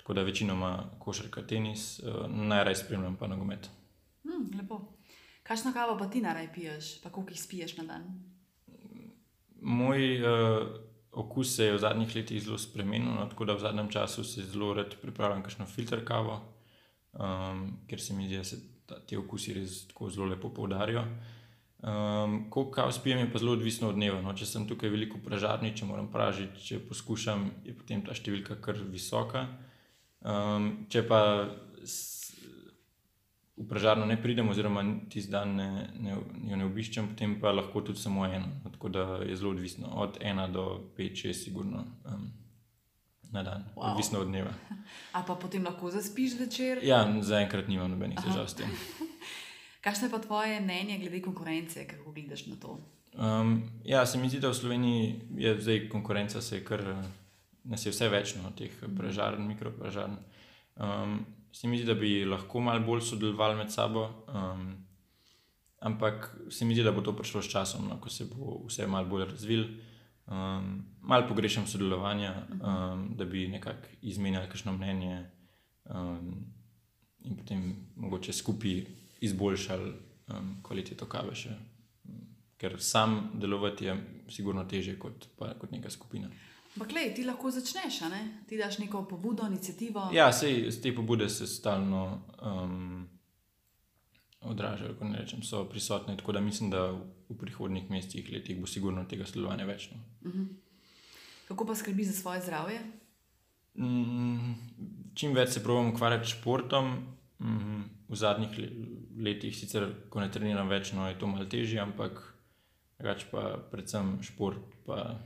tako 0.00 0.16
da 0.16 0.24
večinoma 0.24 0.72
košarka, 0.98 1.44
tenis, 1.46 2.00
uh, 2.00 2.24
najraje 2.28 2.80
spremljam 2.80 3.16
pa 3.20 3.28
nogomet. 3.28 3.70
Hmm, 4.24 4.48
lepo. 4.58 4.80
Kakšno 5.42 5.72
kavo 5.72 5.98
pa 5.98 6.08
ti 6.10 6.22
najraje 6.24 6.52
piješ, 6.54 7.00
pa 7.02 7.10
koliko 7.10 7.36
jih 7.36 7.42
spiješ 7.42 7.76
na 7.76 7.84
dan? 7.84 8.06
Moj 9.60 10.22
uh, 10.22 10.66
okus 11.12 11.56
se 11.56 11.68
je 11.68 11.74
v 11.74 11.82
zadnjih 11.82 12.16
letih 12.16 12.42
zelo 12.42 12.58
spremenil, 12.58 13.12
no, 13.12 13.26
tako 13.28 13.44
da 13.44 13.54
v 13.54 13.66
zadnjem 13.66 13.90
času 13.90 14.24
se 14.24 14.42
zelo 14.42 14.72
rad 14.74 14.96
pripravljam 15.02 15.42
kakšno 15.42 15.66
filter 15.66 16.04
kavo 16.04 16.40
um, 17.12 17.78
ker 17.86 18.00
se 18.00 18.14
mi 18.14 18.26
zdi, 18.26 18.36
da 18.36 18.44
se 18.44 18.58
ta, 18.86 19.00
te 19.06 19.18
okusi 19.18 19.54
res 19.56 19.84
tako 19.90 20.10
zelo 20.10 20.28
lepo 20.30 20.50
poudarijo. 20.54 21.04
Um, 21.80 22.42
ko 22.52 22.66
kaos 22.70 22.98
pijem, 23.00 23.22
je 23.24 23.30
pa 23.32 23.40
zelo 23.40 23.54
odvisno 23.56 23.88
od 23.88 23.96
dneva. 23.96 24.20
No. 24.22 24.34
Če 24.36 24.46
sem 24.46 24.66
tukaj 24.68 24.92
veliko 24.92 25.20
pražarni, 25.24 25.72
če 25.76 25.88
moram 25.88 26.10
pražiti, 26.12 26.60
če 26.66 26.82
poskušam, 26.90 27.46
je 27.64 27.74
potem 27.76 28.04
ta 28.04 28.16
številka 28.16 28.58
kar 28.60 28.80
visoka. 28.92 29.46
Um, 30.20 30.70
če 30.92 31.02
pa 31.08 31.20
v 33.60 33.66
pražarno 33.68 34.06
ne 34.08 34.16
pridem, 34.20 34.48
oziroma 34.48 34.82
tisti 35.12 35.32
dan 35.32 35.54
ne, 35.56 35.70
ne, 36.00 36.16
jo 36.48 36.56
ne 36.56 36.64
obiščem, 36.64 37.12
potem 37.12 37.38
pa 37.40 37.52
lahko 37.52 37.82
tudi 37.84 38.00
samo 38.00 38.26
eno. 38.26 38.48
Tako 38.72 38.88
da 38.88 39.06
je 39.24 39.36
zelo 39.36 39.52
odvisno 39.52 39.92
od 40.00 40.18
1 40.20 40.52
do 40.52 40.66
5, 40.96 41.24
6, 41.26 41.44
sigurno. 41.44 41.84
Um, 42.04 42.30
na 43.30 43.42
dan, 43.42 43.64
wow. 43.76 43.92
odvisno 43.92 44.20
od 44.20 44.26
dneva. 44.26 44.50
A 45.16 45.22
pa 45.22 45.34
potem 45.34 45.64
lahko 45.64 45.90
zaspiš 45.90 46.38
večer? 46.38 46.80
Ja, 46.82 47.04
zaenkrat 47.22 47.68
nimam 47.68 47.90
nobenih 47.90 48.18
težav 48.18 48.48
s 48.48 48.58
tem. 48.58 48.70
Kakšno 49.84 50.08
je 50.08 50.12
pa 50.12 50.18
tvoje 50.18 50.60
mnenje 50.60 50.98
glede 50.98 51.22
konkurence, 51.22 51.86
kako 51.86 52.12
gledaš 52.12 52.46
na 52.46 52.56
to? 52.56 52.78
Um, 53.14 53.62
ja, 53.84 54.06
se 54.06 54.18
mi 54.18 54.28
zdi, 54.28 54.40
da 54.40 54.50
v 54.50 54.54
Sloveniji 54.54 55.20
je 55.36 55.54
zdaj 55.60 55.88
konkurenca, 55.88 56.42
se 56.42 56.56
je 56.56 56.64
kar 56.64 56.82
nas 57.64 57.86
je 57.86 57.92
vse 57.92 58.08
več 58.08 58.34
no, 58.40 58.52
teh 58.56 58.72
pražarn, 58.96 59.46
mikropražarn. 59.48 60.16
Um, 60.80 61.20
se 61.52 61.68
mi 61.68 61.78
zdi, 61.78 61.86
da 61.86 61.94
bi 61.98 62.24
lahko 62.24 62.60
malo 62.60 62.84
bolj 62.86 63.02
sodelovali 63.10 63.58
med 63.58 63.72
sabo. 63.72 64.06
Um, 64.28 64.72
ampak 65.80 66.30
se 66.50 66.64
mi 66.64 66.74
zdi, 66.74 66.84
da 66.86 66.92
bo 66.92 67.02
to 67.04 67.16
prišlo 67.16 67.42
s 67.42 67.50
časom, 67.52 67.88
no, 67.88 68.00
ko 68.00 68.10
se 68.10 68.28
bo 68.30 68.60
vse 68.68 68.86
malo 68.86 69.08
bolj 69.10 69.28
razvilo. 69.32 69.68
Um, 70.30 70.84
malo 71.00 71.26
pogrešam 71.28 71.66
sodelovanja, 71.66 72.34
um, 72.52 73.08
da 73.18 73.24
bi 73.24 73.48
nekako 73.48 73.88
izmenjali 74.02 74.48
kakšno 74.48 74.72
mnenje 74.72 75.24
um, 75.84 76.34
in 77.24 77.36
potem 77.36 77.64
mogoče 77.96 78.32
skupaj 78.32 78.84
izboljšali 79.20 79.90
um, 79.90 80.54
kvaliteto 80.62 81.08
kave. 81.10 81.34
Še. 81.34 81.56
Ker 82.60 82.76
sam 82.78 83.32
delovati 83.40 83.88
je 83.88 83.96
sigurno 84.30 84.64
teže 84.68 84.98
kot, 84.98 85.26
kot 85.36 85.70
neka 85.72 85.90
skupina. 85.90 86.30
Ampak, 86.76 86.92
ti 87.16 87.24
lahko 87.26 87.50
začneš, 87.50 88.02
ti 88.48 88.56
daš 88.56 88.78
neko 88.78 89.04
pobudo, 89.08 89.46
inicijativo. 89.46 90.10
Ja, 90.14 90.32
sej, 90.32 90.68
te 90.82 90.94
pobude 90.94 91.28
se 91.28 91.46
stalno. 91.46 92.22
Um, 92.42 93.08
odražajo, 94.40 94.94
ko 94.98 95.04
ne 95.04 95.18
rečem, 95.18 95.42
so 95.42 95.64
prisotne. 95.68 96.16
Tako 96.16 96.32
da 96.32 96.40
mislim, 96.40 96.70
da 96.70 96.86
v 97.28 97.36
prihodnih 97.38 97.90
mesecih, 97.90 98.30
letih 98.32 98.60
bo 98.60 98.66
sigurno 98.66 99.04
tega 99.04 99.26
sodelovanja 99.26 99.66
več. 99.68 99.90
No. 99.92 100.00
Uh 100.22 100.34
mhm. 100.34 100.42
-huh. 100.42 100.56
Kako 101.48 101.66
pa 101.66 101.74
skrbi 101.74 102.04
za 102.04 102.12
svoje 102.12 102.40
zdravje? 102.40 102.80
Mm, 103.74 104.54
čim 105.14 105.34
več 105.34 105.48
se 105.48 105.62
provodim 105.62 105.90
ukvarjati 105.90 106.26
s 106.26 106.30
športom. 106.30 106.92
Mm, 107.38 107.82
v 108.08 108.16
zadnjih 108.16 108.58
letih, 109.16 109.56
sicer 109.56 109.86
ko 110.08 110.20
ne 110.20 110.30
treniram 110.30 110.68
več, 110.68 110.92
no, 110.92 111.08
je 111.08 111.18
to 111.18 111.26
malo 111.26 111.44
težje, 111.44 111.80
ampak 111.80 112.34
več 112.98 113.24
pa 113.30 113.56
predvsem 113.70 114.22
šport, 114.22 114.74
pa 114.86 115.20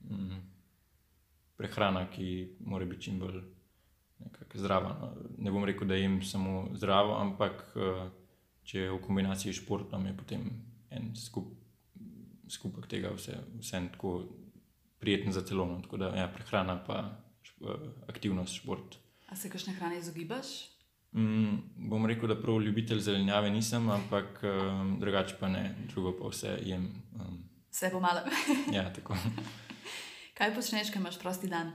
mm, 0.00 0.40
prehrana, 1.56 2.06
ki 2.10 2.56
mora 2.60 2.84
biti 2.84 3.08
čim 3.08 3.18
bolj 3.18 3.40
zdrava. 4.54 4.96
No. 5.00 5.12
Ne 5.38 5.50
bom 5.50 5.64
rekel, 5.64 5.88
da 5.88 5.94
jem 5.94 6.22
samo 6.22 6.68
zdravo, 6.74 7.16
ampak 7.20 7.64
uh, 7.76 8.06
če 8.66 8.80
je 8.80 8.92
v 8.92 9.00
kombinaciji 9.04 9.52
s 9.52 9.62
športom, 9.62 10.06
je 10.06 10.16
potem 10.16 10.46
en 10.90 11.12
skup, 11.16 11.52
skupek 12.50 12.88
tega 12.90 13.12
vse, 13.14 13.36
vse 13.60 13.82
tako 13.96 14.18
prijeten 15.02 15.32
za 15.32 15.44
telo. 15.44 15.66
No. 15.68 15.80
Tako 15.84 16.00
da 16.02 16.12
ja, 16.16 16.28
prehrana, 16.32 16.78
pa 16.86 17.02
šp, 17.46 17.68
aktivnost, 18.08 18.62
šport. 18.62 18.98
A 19.28 19.36
se 19.36 19.50
kakšne 19.50 19.74
hrane 19.76 19.98
izogibaš? 19.98 20.70
Mm, 21.16 21.88
bom 21.88 22.06
rekel, 22.06 22.28
da 22.28 22.36
prav 22.36 22.60
ljubitelj 22.62 23.00
zelenjave 23.00 23.50
nisem, 23.50 23.88
ampak 23.90 24.42
um, 24.44 24.96
drugače 25.00 25.38
pa 25.40 25.48
ne, 25.48 25.70
drugo 25.88 26.12
pa 26.18 26.28
vse 26.28 26.58
jem. 26.66 26.90
Um, 27.16 27.38
vse 27.70 27.90
pomalo. 27.92 28.20
ja, 28.76 28.90
tako. 28.92 29.16
Kaj 30.36 30.52
počneš, 30.54 30.92
ko 30.92 31.00
imaš 31.00 31.16
prosti 31.18 31.48
dan? 31.48 31.72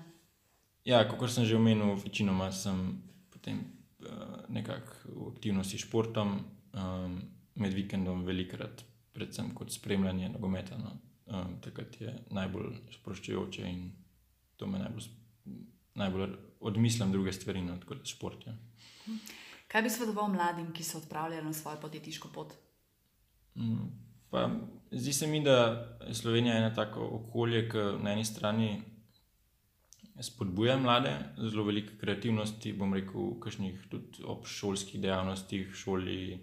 Ja, 0.86 1.02
kot 1.10 1.32
sem 1.34 1.46
že 1.50 1.58
omenil, 1.58 1.96
večinoma 1.98 2.52
sem 2.54 3.02
potem 3.34 3.58
uh, 4.06 4.46
nekako 4.54 5.10
v 5.10 5.30
aktivnosti 5.34 5.78
s 5.78 5.86
športom, 5.86 6.36
um, 6.78 7.16
med 7.58 7.74
vikendom 7.74 8.22
velikrat, 8.26 8.84
predvsem 9.14 9.50
kot 9.58 9.74
spremljanje 9.74 10.30
nogometa. 10.30 10.78
No. 10.78 10.94
Um, 11.26 11.58
takrat 11.64 11.98
je 12.02 12.14
najbolj 12.30 12.76
sproščujoče 13.00 13.66
in 13.66 13.92
to 14.58 14.70
me 14.70 14.82
najbolj, 14.82 15.10
najbolj 15.98 16.36
odmislim 16.62 17.12
druge 17.12 17.34
stvari, 17.34 17.64
no, 17.66 17.80
kot 17.88 18.06
šport. 18.06 18.46
Ja. 18.46 18.54
Kaj 19.72 19.86
bi 19.86 19.90
svetoval 19.90 20.30
mladim, 20.30 20.70
ki 20.74 20.86
so 20.86 21.00
odpravljali 21.02 21.46
na 21.46 21.54
svojo 21.54 21.82
podjetniško 21.82 22.30
pot? 22.34 22.54
Mm, 23.56 23.90
pa, 24.30 24.50
zdi 24.92 25.14
se 25.14 25.28
mi, 25.28 25.44
da 25.44 25.58
je 26.08 26.14
Slovenija 26.14 26.58
ena 26.58 26.74
tako 26.74 27.08
okolje, 27.12 27.70
ki 27.70 27.78
na 28.04 28.14
eni 28.14 28.26
strani 28.26 28.82
spodbuja 30.22 30.78
mlade, 30.78 31.14
zelo 31.38 31.64
veliko 31.64 31.94
kreativnosti, 32.00 32.74
bom 32.74 32.94
rekel, 32.94 33.34
tudi 33.90 34.24
obšolskih 34.24 35.02
dejavnostih, 35.02 35.74
šoli, 35.74 36.40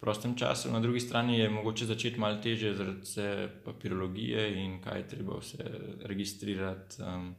prostem 0.00 0.36
času. 0.36 0.70
Na 0.72 0.80
drugi 0.80 1.00
strani 1.00 1.38
je 1.38 1.50
mogoče 1.50 1.86
začeti 1.86 2.20
malo 2.20 2.40
teže 2.42 2.74
zaradi 2.74 3.00
vse 3.00 3.48
papirologije 3.64 4.64
in 4.64 4.80
kaj 4.82 4.98
je 4.98 5.08
treba 5.08 5.38
vse 5.40 5.64
registrirati. 6.04 7.02
Um, 7.02 7.34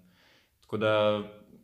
tako 0.62 0.78
da 0.78 0.94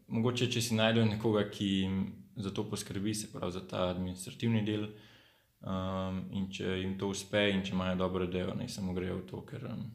mogoče, 0.07 0.51
če 0.51 0.61
si 0.61 0.75
najdejo 0.75 1.05
nekoga, 1.05 1.49
ki 1.49 1.67
jim 1.67 2.03
za 2.35 2.53
to 2.53 2.69
poskrbi, 2.69 3.13
se 3.13 3.31
pravi 3.33 3.51
za 3.51 3.67
ta 3.67 3.89
administrativni 3.89 4.63
del. 4.65 4.87
Um, 5.63 6.25
in 6.35 6.49
če 6.51 6.73
jim 6.81 6.97
to 6.99 7.07
uspe, 7.13 7.45
in 7.53 7.61
če 7.63 7.71
imajo 7.71 7.95
dobro 8.01 8.27
delo, 8.27 8.55
naj 8.59 8.67
samo 8.73 8.91
grejo 8.93 9.21
v 9.21 9.27
to, 9.29 9.39
ker 9.47 9.63
um, 9.69 9.85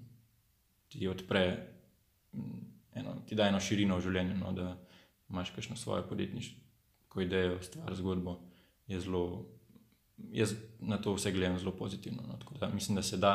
ti 0.88 1.04
odpre, 1.08 1.42
eno, 2.96 3.18
ti 3.28 3.36
da 3.36 3.50
eno 3.50 3.60
širino 3.60 3.98
v 3.98 4.06
življenju. 4.06 4.38
No, 4.40 4.54
da 4.56 4.70
imaš 5.28 5.52
kakšno 5.52 5.76
svojo 5.76 6.06
podjetniško 6.08 7.20
idejo, 7.20 7.58
stvar, 7.62 7.92
zgodbo. 7.98 8.38
Zelo, 8.88 9.44
jaz 10.32 10.54
na 10.80 10.96
to 11.04 11.12
vse 11.18 11.34
gledam 11.36 11.58
zelo 11.60 11.74
pozitivno. 11.76 12.24
No, 12.24 12.38
da, 12.56 12.70
mislim, 12.72 12.96
da 12.96 13.04
se 13.04 13.20
da, 13.20 13.34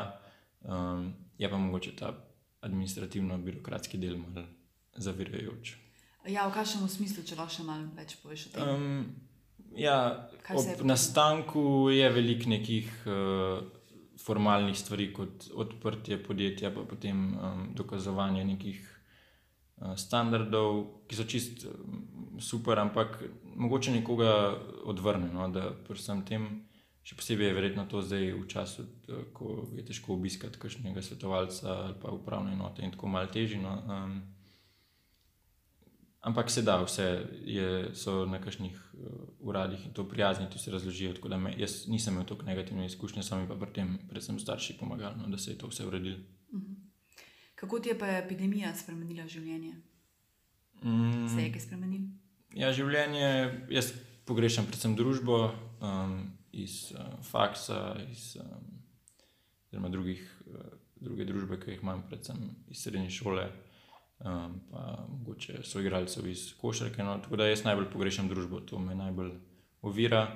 um, 0.61 1.11
je 1.37 1.49
pa 1.49 1.57
mogoče 1.57 1.95
ta 1.95 2.15
administrativno-birokratski 2.65 3.99
del 4.01 4.17
malo 4.17 4.47
zavirajoč. 4.95 5.75
Ja, 6.27 6.47
v 6.47 6.55
kakšnem 6.55 6.87
smislu, 6.89 7.25
če 7.27 7.35
lahko 7.35 7.59
še 7.59 7.67
malo 7.67 7.89
več 7.97 8.15
poveš 8.23 8.47
o 8.47 8.51
tem? 8.55 8.69
Um, 8.73 9.05
Ja, 9.75 10.29
ob 10.53 10.83
nastanku 10.85 11.89
je 11.89 12.09
veliko 12.09 12.49
nekih 12.49 12.89
uh, 13.05 13.63
formalnih 14.23 14.77
stvari, 14.77 15.09
kot 15.13 15.47
odprtje 15.53 16.19
podjetja, 16.23 16.71
pa 16.71 16.83
potem 16.89 17.23
um, 17.33 17.63
dokazovanje 17.75 18.45
nekih 18.45 18.81
uh, 18.83 19.95
standardov, 19.97 20.83
ki 21.07 21.17
so 21.17 21.25
čist 21.29 21.65
um, 21.65 22.03
super, 22.39 22.79
ampak 22.79 23.17
mogoče 23.55 23.95
nekoga 23.97 24.53
odvrne. 24.85 25.31
No, 25.33 25.49
da 25.51 25.71
predvsem 25.87 26.21
tem, 26.27 26.47
še 27.03 27.17
posebej 27.19 27.51
je 27.51 27.57
verjetno 27.57 27.87
to 27.89 28.03
zdaj 28.05 28.29
v 28.37 28.45
času, 28.47 28.87
da, 29.07 29.25
ko 29.33 29.63
je 29.73 29.85
težko 29.89 30.13
obiskati 30.15 30.61
kakšnega 30.61 31.01
svetovalca 31.03 31.67
ali 31.87 31.97
pa 32.01 32.13
upravne 32.13 32.53
enote 32.53 32.85
in 32.85 32.93
tako 32.93 33.11
malo 33.11 33.31
teži. 33.33 33.59
No, 33.63 33.75
um, 33.89 34.21
Ampak 36.23 36.51
se 36.51 36.61
da, 36.63 36.77
vse 36.83 37.05
je, 37.43 37.89
so 37.99 38.21
na 38.25 38.39
kakšnih 38.39 38.77
uh, 38.93 39.07
uradih 39.43 39.81
in 39.85 39.91
to 39.93 40.05
prijazni, 40.07 40.47
ti 40.49 40.59
se 40.59 40.71
razložijo. 40.71 41.13
Me, 41.37 41.51
jaz 41.59 41.83
nisem 41.87 42.13
imel 42.13 42.25
tako 42.25 42.45
negativne 42.47 42.85
izkušnje, 42.85 43.23
sami 43.23 43.47
pa 43.47 43.57
pri 43.59 43.73
tem, 43.75 43.97
predvsem 44.09 44.39
starši, 44.39 44.77
pomagali, 44.79 45.19
no, 45.19 45.27
da 45.27 45.37
se 45.37 45.51
je 45.51 45.57
to 45.57 45.67
vse 45.67 45.87
uredilo. 45.87 46.17
Mhm. 46.53 46.73
Kako 47.55 47.79
ti 47.79 47.89
je 47.89 47.99
pa 47.99 48.07
epidemija 48.17 48.75
spremenila 48.75 49.27
življenje? 49.27 49.75
Mm. 50.83 51.27
Se 51.27 51.43
je 51.43 51.51
kaj 51.51 51.61
spremenilo? 51.63 52.07
Ja, 52.55 52.71
življenje, 52.75 53.27
jaz 53.71 53.93
pogrešam 54.27 54.67
predvsem 54.67 54.95
družbo 54.95 55.37
um, 55.79 56.17
iz 56.51 56.91
uh, 56.91 57.19
faksa, 57.23 57.95
iz 58.11 58.37
um, 58.39 59.87
drugih, 59.91 60.23
uh, 60.47 60.73
druge 61.03 61.27
družbe, 61.27 61.59
ki 61.59 61.75
jih 61.75 61.83
imam, 61.83 62.03
predvsem 62.07 62.39
iz 62.71 62.83
srednje 62.83 63.11
šole 63.11 63.47
um, 64.23 64.59
pa 64.71 65.05
mogoče 65.09 65.63
so 65.63 65.79
igralcev 65.79 66.27
iz 66.27 66.53
košarke. 66.61 67.03
No, 67.03 67.17
tako 67.23 67.35
da 67.35 67.47
jaz 67.47 67.63
najbolj 67.63 67.89
pogrešam 67.91 68.27
družbo, 68.27 68.59
to 68.59 68.79
me 68.79 68.95
najbolj 68.95 69.31
ovira. 69.81 70.27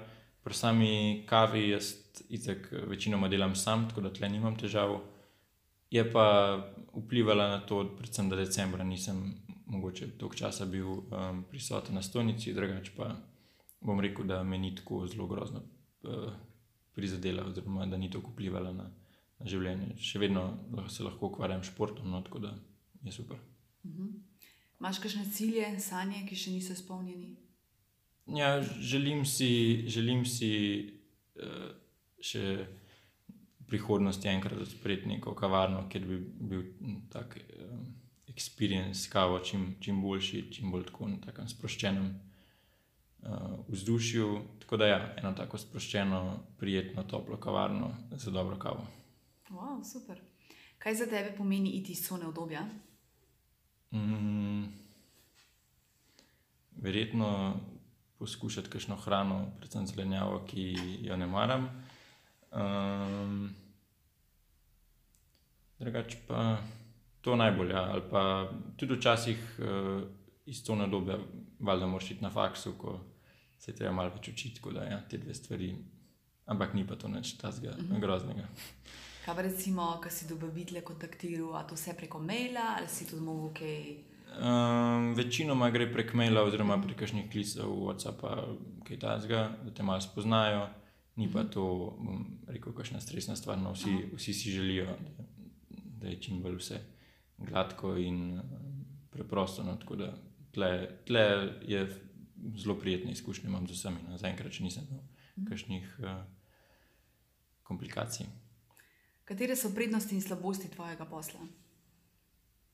Pri 0.43 0.54
sami 0.54 1.23
kavi 1.28 1.69
jaz 1.69 1.93
itek 2.30 2.71
večinoma 2.88 3.28
delam 3.28 3.56
sam, 3.56 3.89
tako 3.89 4.02
da 4.02 4.13
tle 4.13 4.30
nimam 4.30 4.56
težav. 4.56 5.00
Je 5.91 6.04
pa 6.12 6.26
vplivala 6.93 7.47
na 7.47 7.60
to, 7.60 7.84
predvsem 7.97 8.30
da 8.30 8.36
decembra 8.36 8.84
nisem 8.84 9.34
mogoče 9.67 10.08
toliko 10.17 10.36
časa 10.36 10.65
bil 10.65 10.88
um, 10.88 11.43
prisoten 11.50 11.95
na 11.95 12.02
stolnici, 12.02 12.54
drugače 12.54 12.91
pa 12.97 13.15
bom 13.82 14.00
rekel, 14.00 14.26
da 14.26 14.43
me 14.43 14.58
ni 14.58 14.76
tako 14.76 15.08
zelo 15.08 15.28
grozno 15.28 15.62
uh, 16.04 16.32
prizadela, 16.95 17.45
oziroma 17.45 17.86
da 17.86 17.97
ni 17.97 18.12
tako 18.12 18.32
vplivala 18.32 18.71
na, 18.73 18.89
na 19.39 19.45
življenje. 19.45 19.95
Še 20.00 20.19
vedno 20.19 20.47
se 20.89 21.04
lahko 21.04 21.32
ukvarjam 21.32 21.63
s 21.63 21.71
športom, 21.73 22.10
no, 22.12 22.21
tako 22.21 22.39
da 22.47 22.56
je 23.04 23.12
super. 23.12 23.38
-huh. 23.84 24.13
Máš 24.80 25.00
kakšne 25.00 25.26
cilje, 25.34 25.80
sanje, 25.80 26.22
ki 26.30 26.36
še 26.36 26.52
niso 26.52 26.74
izpolnjeni? 26.74 27.36
Ja, 28.28 28.62
želim 28.62 29.26
si, 29.26 29.84
želim 29.88 30.26
si 30.26 30.52
uh, 31.36 31.72
še 32.22 32.68
v 33.60 33.66
prihodnosti 33.68 34.28
enkrat 34.28 34.60
odpreti 34.62 35.08
neko 35.08 35.34
kavarno, 35.36 35.88
kjer 35.90 36.06
bi 36.06 36.18
bil 36.20 36.63
tak 37.10 37.40
uh, 37.40 37.74
experience 38.28 39.10
kavo 39.10 39.40
čim, 39.40 39.76
čim 39.80 40.02
boljši, 40.02 40.52
čim 40.52 40.72
bolj 40.72 40.86
tako 40.92 41.08
na 41.08 41.18
takem 41.26 41.48
sproščenem 41.50 42.10
uh, 42.12 43.66
vzdušju. 43.68 44.30
Tako 44.62 44.78
da 44.78 44.92
ja, 44.92 45.00
eno 45.18 45.34
tako 45.34 45.58
sproščeno, 45.58 46.22
prijetno, 46.60 47.04
toplo 47.04 47.40
kavarno 47.42 47.96
za 48.12 48.32
dobro 48.32 48.60
kavo. 48.60 48.86
Wow, 49.50 49.82
super. 49.82 50.22
Kaj 50.78 50.96
za 51.02 51.06
tebe 51.10 51.34
pomeni 51.38 51.80
iti 51.80 51.96
iz 51.96 52.04
cone 52.06 52.28
obdobja? 52.28 52.68
Mm, 53.91 54.65
verjetno 56.82 57.60
poskušati 58.19 58.69
kakšno 58.69 58.95
hrano, 58.95 59.45
predvsem 59.58 59.88
zelenjavo, 59.88 60.41
ki 60.47 60.76
jo 61.02 61.17
ne 61.17 61.28
maram. 61.28 61.69
Um, 62.52 63.50
drugače 65.80 66.17
pa 66.28 66.58
to 67.21 67.36
najbolj. 67.36 67.71
Ja. 67.71 67.84
Ali 67.91 68.02
pa 68.12 68.52
tudi 68.78 68.93
včasih 68.93 69.60
uh, 69.60 70.02
iz 70.45 70.63
to 70.63 70.76
nadobja, 70.76 71.17
valjda 71.60 71.88
moraš 71.88 72.12
iti 72.12 72.23
na 72.23 72.30
faksu, 72.30 72.73
ko 72.78 73.00
se 73.60 73.76
treba 73.76 73.93
malo 73.93 74.10
več 74.15 74.30
učiti, 74.30 74.62
da 74.73 74.84
ja, 74.84 75.02
te 75.10 75.17
dve 75.17 75.34
stvari. 75.34 75.76
Ampak 76.45 76.73
ni 76.73 76.88
pa 76.88 76.95
to 76.95 77.08
nič 77.08 77.34
tazga, 77.38 77.76
mhm. 77.78 77.93
-huh. 77.93 78.02
groznega. 78.02 78.47
Kaj 79.28 79.36
pa 79.36 79.42
recimo, 79.42 80.00
ko 80.00 80.08
si 80.10 80.24
dobavitelj 80.24 80.86
kontaktiral, 80.88 81.58
a 81.60 81.66
to 81.68 81.76
vse 81.76 81.92
preko 82.00 82.20
maila 82.24 82.78
ali 82.78 82.88
si 82.88 83.04
tudi 83.10 83.26
mogel 83.26 83.50
kaj? 83.58 83.82
Um, 84.40 85.10
večinoma 85.18 85.68
gre 85.70 85.90
prek 85.92 86.13
maila 86.16 86.46
oziroma 86.48 86.78
prek 86.80 86.96
kakšnih 87.02 87.26
klicev, 87.32 87.68
WhatsApp, 87.68 88.24
kaj 88.88 89.00
tasga, 89.02 89.42
da 89.66 89.74
te 89.76 89.84
malo 89.84 90.00
spoznajo. 90.02 90.70
Ni 91.20 91.28
pa 91.34 91.44
to, 91.44 91.66
bom 92.00 92.24
rekel, 92.48 92.72
kakšna 92.72 93.04
stresna 93.04 93.36
stvar. 93.36 93.60
No, 93.60 93.76
vsi, 93.76 93.98
vsi 94.16 94.34
si 94.34 94.56
želijo, 94.56 94.96
da, 94.96 95.28
da 95.76 96.08
je 96.08 96.22
čim 96.24 96.40
bolj 96.40 96.62
vse 96.62 96.80
gladko 97.38 97.98
in 97.98 98.40
preprosto. 99.12 99.68
No, 99.68 99.76
tako 99.76 100.00
da 100.06 100.13
tle, 100.56 100.72
tle 101.04 101.28
je 101.68 101.84
zelo 102.56 102.80
prijetna 102.80 103.12
izkušnja, 103.12 103.50
imam 103.50 103.68
z 103.68 103.76
vsemi. 103.76 104.08
No, 104.08 104.18
Zaenkrat 104.18 104.63
nisem 104.63 104.88
imel 104.88 105.48
kakšnih 105.52 105.96
uh, 106.00 106.20
komplikacij. 107.63 108.47
Katere 109.28 109.56
so 109.56 109.74
prednosti 109.76 110.16
in 110.16 110.22
slabosti 110.22 110.70
tvojega 110.72 111.06
posla? 111.06 111.40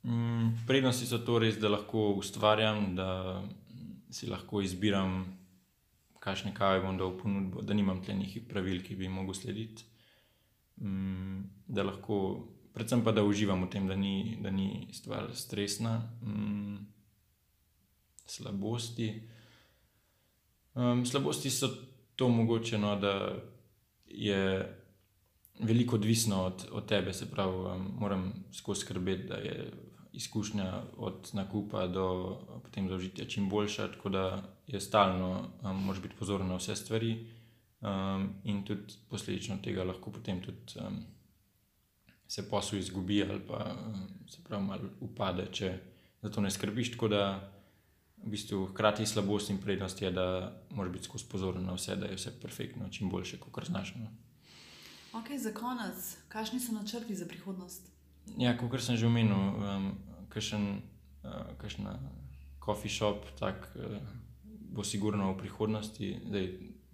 Mm, 0.03 0.65
prednosti 0.67 1.07
so 1.09 1.17
to 1.25 1.39
res, 1.41 1.55
da 1.57 1.71
lahko 1.71 2.11
ustvarjam, 2.19 2.91
da 2.95 3.41
si 4.13 4.29
lahko 4.29 4.61
izbiram, 4.61 5.23
kakšne 6.21 6.53
kave 6.53 6.83
bom 6.83 6.99
dal 6.99 7.15
v 7.15 7.21
ponudbo, 7.23 7.63
da 7.65 7.73
nimam 7.73 8.03
tlenih 8.05 8.35
pravil, 8.49 8.83
ki 8.85 8.99
bi 8.99 9.07
jim 9.07 9.17
mogel 9.17 9.33
slediti. 9.33 9.87
Mm, 10.77 11.41
da 11.65 11.87
lahko, 11.87 12.19
predvsem 12.75 13.01
pa 13.01 13.15
da 13.17 13.25
uživam 13.25 13.65
v 13.65 13.71
tem, 13.73 13.89
da 13.89 13.97
ni, 13.97 14.37
da 14.37 14.53
ni 14.53 14.85
stvar 14.93 15.31
stresna. 15.33 15.95
Mm, 16.21 16.85
slabosti. 18.29 19.09
Um, 20.77 21.01
slabosti 21.05 21.49
so 21.49 21.71
to 22.15 22.29
mogoče, 22.29 22.77
no, 22.77 22.93
da 23.01 23.33
je 24.05 24.82
veliko 25.59 25.95
odvisno 25.95 26.43
od, 26.43 26.67
od 26.71 26.85
tebe, 26.85 27.13
se 27.13 27.31
pravi, 27.31 27.55
um, 27.55 27.87
moram 27.99 28.33
skozi 28.53 28.81
skrbeti, 28.81 29.27
da 29.27 29.35
je 29.35 29.71
izkušnja 30.13 30.81
od 30.97 31.29
nakupa 31.33 31.87
do 31.87 32.37
potem 32.63 32.89
zaužitja 32.89 33.25
čim 33.25 33.49
boljša, 33.49 33.87
tako 33.91 34.09
da 34.09 34.43
je 34.67 34.81
stalno, 34.81 35.49
um, 35.61 35.85
moraš 35.85 36.01
biti 36.01 36.15
pozoren 36.19 36.47
na 36.47 36.55
vse 36.55 36.75
stvari, 36.75 37.27
um, 37.81 38.29
in 38.43 38.63
tudi 38.63 38.93
posledično 39.09 39.57
tega 39.63 39.83
lahko 39.83 40.11
potem 40.11 40.41
tudi 40.41 40.79
um, 40.79 41.03
se 42.27 42.49
posel 42.49 42.79
izgubi 42.79 43.23
ali 43.23 43.39
pa 43.47 43.75
um, 43.87 44.07
se 44.29 44.43
pravi, 44.43 44.63
malo 44.63 44.89
upade, 45.01 45.47
če 45.51 45.77
za 46.21 46.29
to 46.29 46.41
ne 46.41 46.51
skrbiš. 46.51 46.91
Tako 46.91 47.07
da 47.07 47.23
v 48.23 48.31
bistvu 48.31 48.65
hkrati 48.71 49.05
slabost 49.05 49.49
in 49.49 49.59
prednost 49.61 50.01
je, 50.01 50.11
da 50.11 50.25
moraš 50.69 50.93
biti 50.93 51.05
skozi 51.05 51.25
pozoren 51.29 51.65
na 51.65 51.75
vse, 51.75 51.95
da 51.95 52.07
je 52.07 52.15
vse 52.15 52.31
perfektno, 52.41 52.89
čim 52.89 53.09
boljše, 53.09 53.37
kot 53.39 53.65
znaš. 53.65 53.95
No. 53.95 54.07
Ok, 55.13 55.37
za 55.37 55.53
konec, 55.53 56.17
kakšni 56.27 56.59
so 56.59 56.73
načrti 56.73 57.15
za 57.15 57.25
prihodnost? 57.29 57.91
Ja, 58.37 58.57
kot 58.57 58.81
sem 58.81 58.97
že 58.97 59.05
omenil, 59.05 59.37
um, 59.37 59.91
kakšen 60.33 60.81
uh, 61.21 61.97
coffee 62.65 62.89
shop 62.89 63.21
tak, 63.37 63.69
uh, 63.77 64.01
bo 64.73 64.81
sigurno 64.83 65.29
v 65.33 65.37
prihodnosti. 65.37 66.17
Zdaj, 66.25 66.47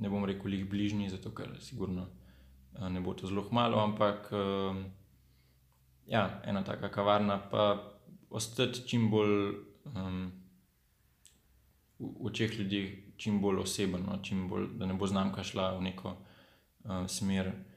ne 0.03 0.12
bom 0.12 0.25
rekel, 0.27 0.51
jih 0.51 0.67
bližnji, 0.67 1.08
zato 1.10 1.32
ker 1.32 1.55
sigurno 1.63 2.10
uh, 2.75 2.89
ne 2.91 2.99
bo 2.99 3.15
to 3.15 3.27
zelo 3.27 3.47
malo, 3.55 3.79
ampak 3.79 4.27
uh, 4.36 4.75
ja, 6.03 6.41
ena 6.43 6.63
taka 6.63 6.91
kavarna, 6.91 7.39
pa 7.39 7.79
ostati 8.29 8.84
čim 8.84 9.08
bolj 9.08 9.63
um, 9.95 10.32
v 11.99 12.27
očeh 12.27 12.51
ljudi, 12.60 12.84
čim 13.15 13.39
bolj 13.39 13.63
osebno, 13.63 14.19
čim 14.23 14.49
bolj, 14.51 14.73
da 14.75 14.86
ne 14.86 14.99
bo 14.99 15.08
znamka 15.08 15.43
šla 15.43 15.71
v 15.79 15.88
neko 15.88 16.17
uh, 16.19 17.08
smer. 17.08 17.68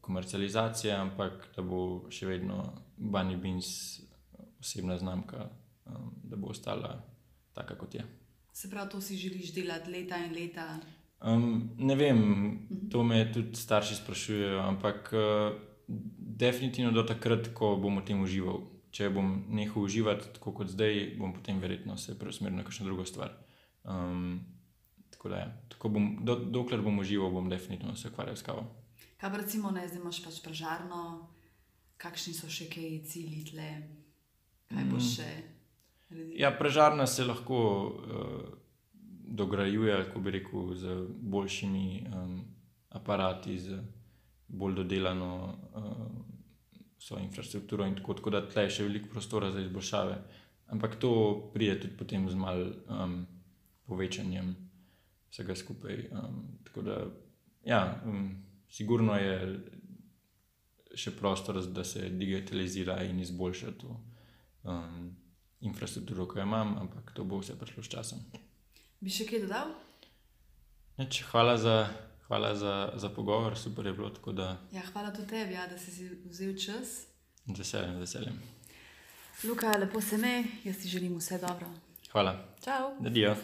Komercializacije, 0.00 0.94
ampak 0.94 1.48
da 1.56 1.62
bo 1.62 2.06
še 2.10 2.26
vedno 2.26 2.60
Bunny 2.96 3.36
Beans 3.36 4.00
osebna 4.60 4.98
znamka, 4.98 5.48
um, 5.86 6.12
da 6.22 6.36
bo 6.36 6.52
ostala 6.54 6.94
taka, 7.52 7.74
kot 7.78 7.94
je. 7.94 8.04
Se 8.52 8.70
pravi, 8.70 8.90
to 8.90 9.00
si 9.00 9.16
želiš 9.16 9.54
delati 9.54 9.90
leta 9.90 10.18
in 10.24 10.34
leta? 10.34 10.68
Um, 11.20 11.70
ne 11.78 11.94
vem, 11.94 12.20
to 12.90 13.02
me 13.02 13.32
tudi 13.32 13.56
starši 13.56 13.96
sprašujejo, 13.96 14.60
ampak 14.60 15.10
uh, 15.12 15.56
definitivno 16.18 16.92
do 16.92 17.02
takrat, 17.02 17.50
ko 17.54 17.74
bom 17.76 17.98
v 18.00 18.06
tem 18.06 18.22
užival. 18.22 18.62
Če 18.94 19.10
bom 19.10 19.30
nehal 19.50 19.82
uživati 19.82 20.30
tako 20.36 20.52
kot 20.60 20.70
zdaj, 20.70 21.16
bom 21.18 21.34
potem 21.34 21.58
verjetno 21.60 21.96
se 21.98 22.14
preusmeril 22.18 22.60
na 22.60 22.64
kakšno 22.64 22.86
drugo 22.86 23.04
stvar. 23.08 23.34
Um, 23.82 24.44
tako 25.10 25.32
da, 25.34 25.42
ja. 25.42 25.48
tako 25.68 25.90
bom, 25.96 26.08
do, 26.22 26.38
dokler 26.38 26.84
bom 26.84 27.02
užival, 27.02 27.32
bom 27.34 27.50
definitivno 27.50 27.96
se 27.98 28.12
ukvarjal 28.12 28.36
s 28.38 28.46
kavo. 28.46 28.68
Kaj 29.24 29.30
pa 29.32 29.38
recimo, 29.40 29.70
ne 29.72 29.86
zdaj 29.88 30.02
imaš 30.02 30.18
pač 30.20 30.42
pražarno, 30.44 31.30
kakšni 31.96 32.34
so 32.36 32.50
še 32.52 32.66
kaj 32.68 32.98
cilji 33.08 33.38
tle? 33.48 33.70
kaj 34.68 34.84
bo 34.90 34.98
mm. 34.98 35.06
še. 35.06 35.28
Ja, 36.36 36.50
prežarna 36.52 37.06
se 37.08 37.24
lahko 37.24 37.62
uh, 37.88 38.52
dograjuje, 39.40 39.96
kako 40.04 40.24
bi 40.28 40.36
rekel, 40.36 40.68
z 40.76 40.98
boljšimi 41.08 41.86
um, 42.04 42.36
aparati, 43.00 43.56
z 43.64 43.80
bolj 44.60 44.76
dodelano 44.82 45.32
uh, 45.72 47.18
infrastrukturo 47.24 47.88
in 47.88 47.96
tako, 47.96 48.20
tako 48.20 48.36
da 48.36 48.44
tle 48.44 48.68
je 48.68 48.76
še 48.76 48.92
veliko 48.92 49.08
prostora 49.16 49.48
za 49.56 49.64
izboljšave. 49.64 50.22
Ampak 50.76 51.00
to 51.00 51.14
pride 51.56 51.80
tudi 51.80 51.96
potem 51.96 52.28
z 52.28 52.36
mal 52.36 52.60
um, 52.92 53.22
povečanjem 53.88 54.52
vsega 55.32 55.56
skupaj. 55.56 56.10
Um, 56.12 56.42
tako 56.68 56.84
da, 56.92 57.04
ja, 57.64 57.86
um, 58.04 58.34
sigurno 58.74 59.16
je 59.18 59.36
še 60.94 61.12
prostor, 61.18 61.60
da 61.74 61.84
se 61.84 62.08
digitalizira 62.10 63.00
in 63.02 63.20
izboljša 63.20 63.72
to 63.78 63.96
um, 64.62 65.10
infrastrukturo, 65.60 66.26
ki 66.30 66.38
jo 66.38 66.46
imam, 66.46 66.76
ampak 66.78 67.12
to 67.14 67.24
bo 67.24 67.40
vse 67.42 67.56
prišlo 67.58 67.82
s 67.82 67.92
časom. 67.94 68.24
Bi 69.00 69.12
še 69.12 69.26
kaj 69.28 69.44
dodal? 69.46 69.74
Neč, 70.98 71.22
hvala 71.30 71.56
za, 71.58 71.76
hvala 72.28 72.54
za, 72.58 72.74
za 73.00 73.10
pogovor, 73.10 73.58
super 73.58 73.86
je 73.90 73.94
bilo. 73.96 74.12
Da... 74.32 74.54
Ja, 74.74 74.84
hvala 74.92 75.10
tudi 75.14 75.32
tebi, 75.34 75.58
ja, 75.58 75.66
da 75.70 75.78
si, 75.78 75.94
si 75.94 76.10
vzel 76.30 76.54
čas. 76.58 77.00
Z 77.48 77.58
veseljem, 77.58 77.98
z 77.98 78.06
veseljem. 78.06 78.38
Luka, 79.44 79.74
lepo 79.78 80.00
se 80.00 80.18
me, 80.18 80.36
jaz 80.64 80.78
ti 80.82 80.88
želim 80.88 81.18
vse 81.18 81.42
dobro. 81.42 81.68
Hvala. 82.12 82.38
Čau. 82.64 82.94
Adijo. 83.04 83.34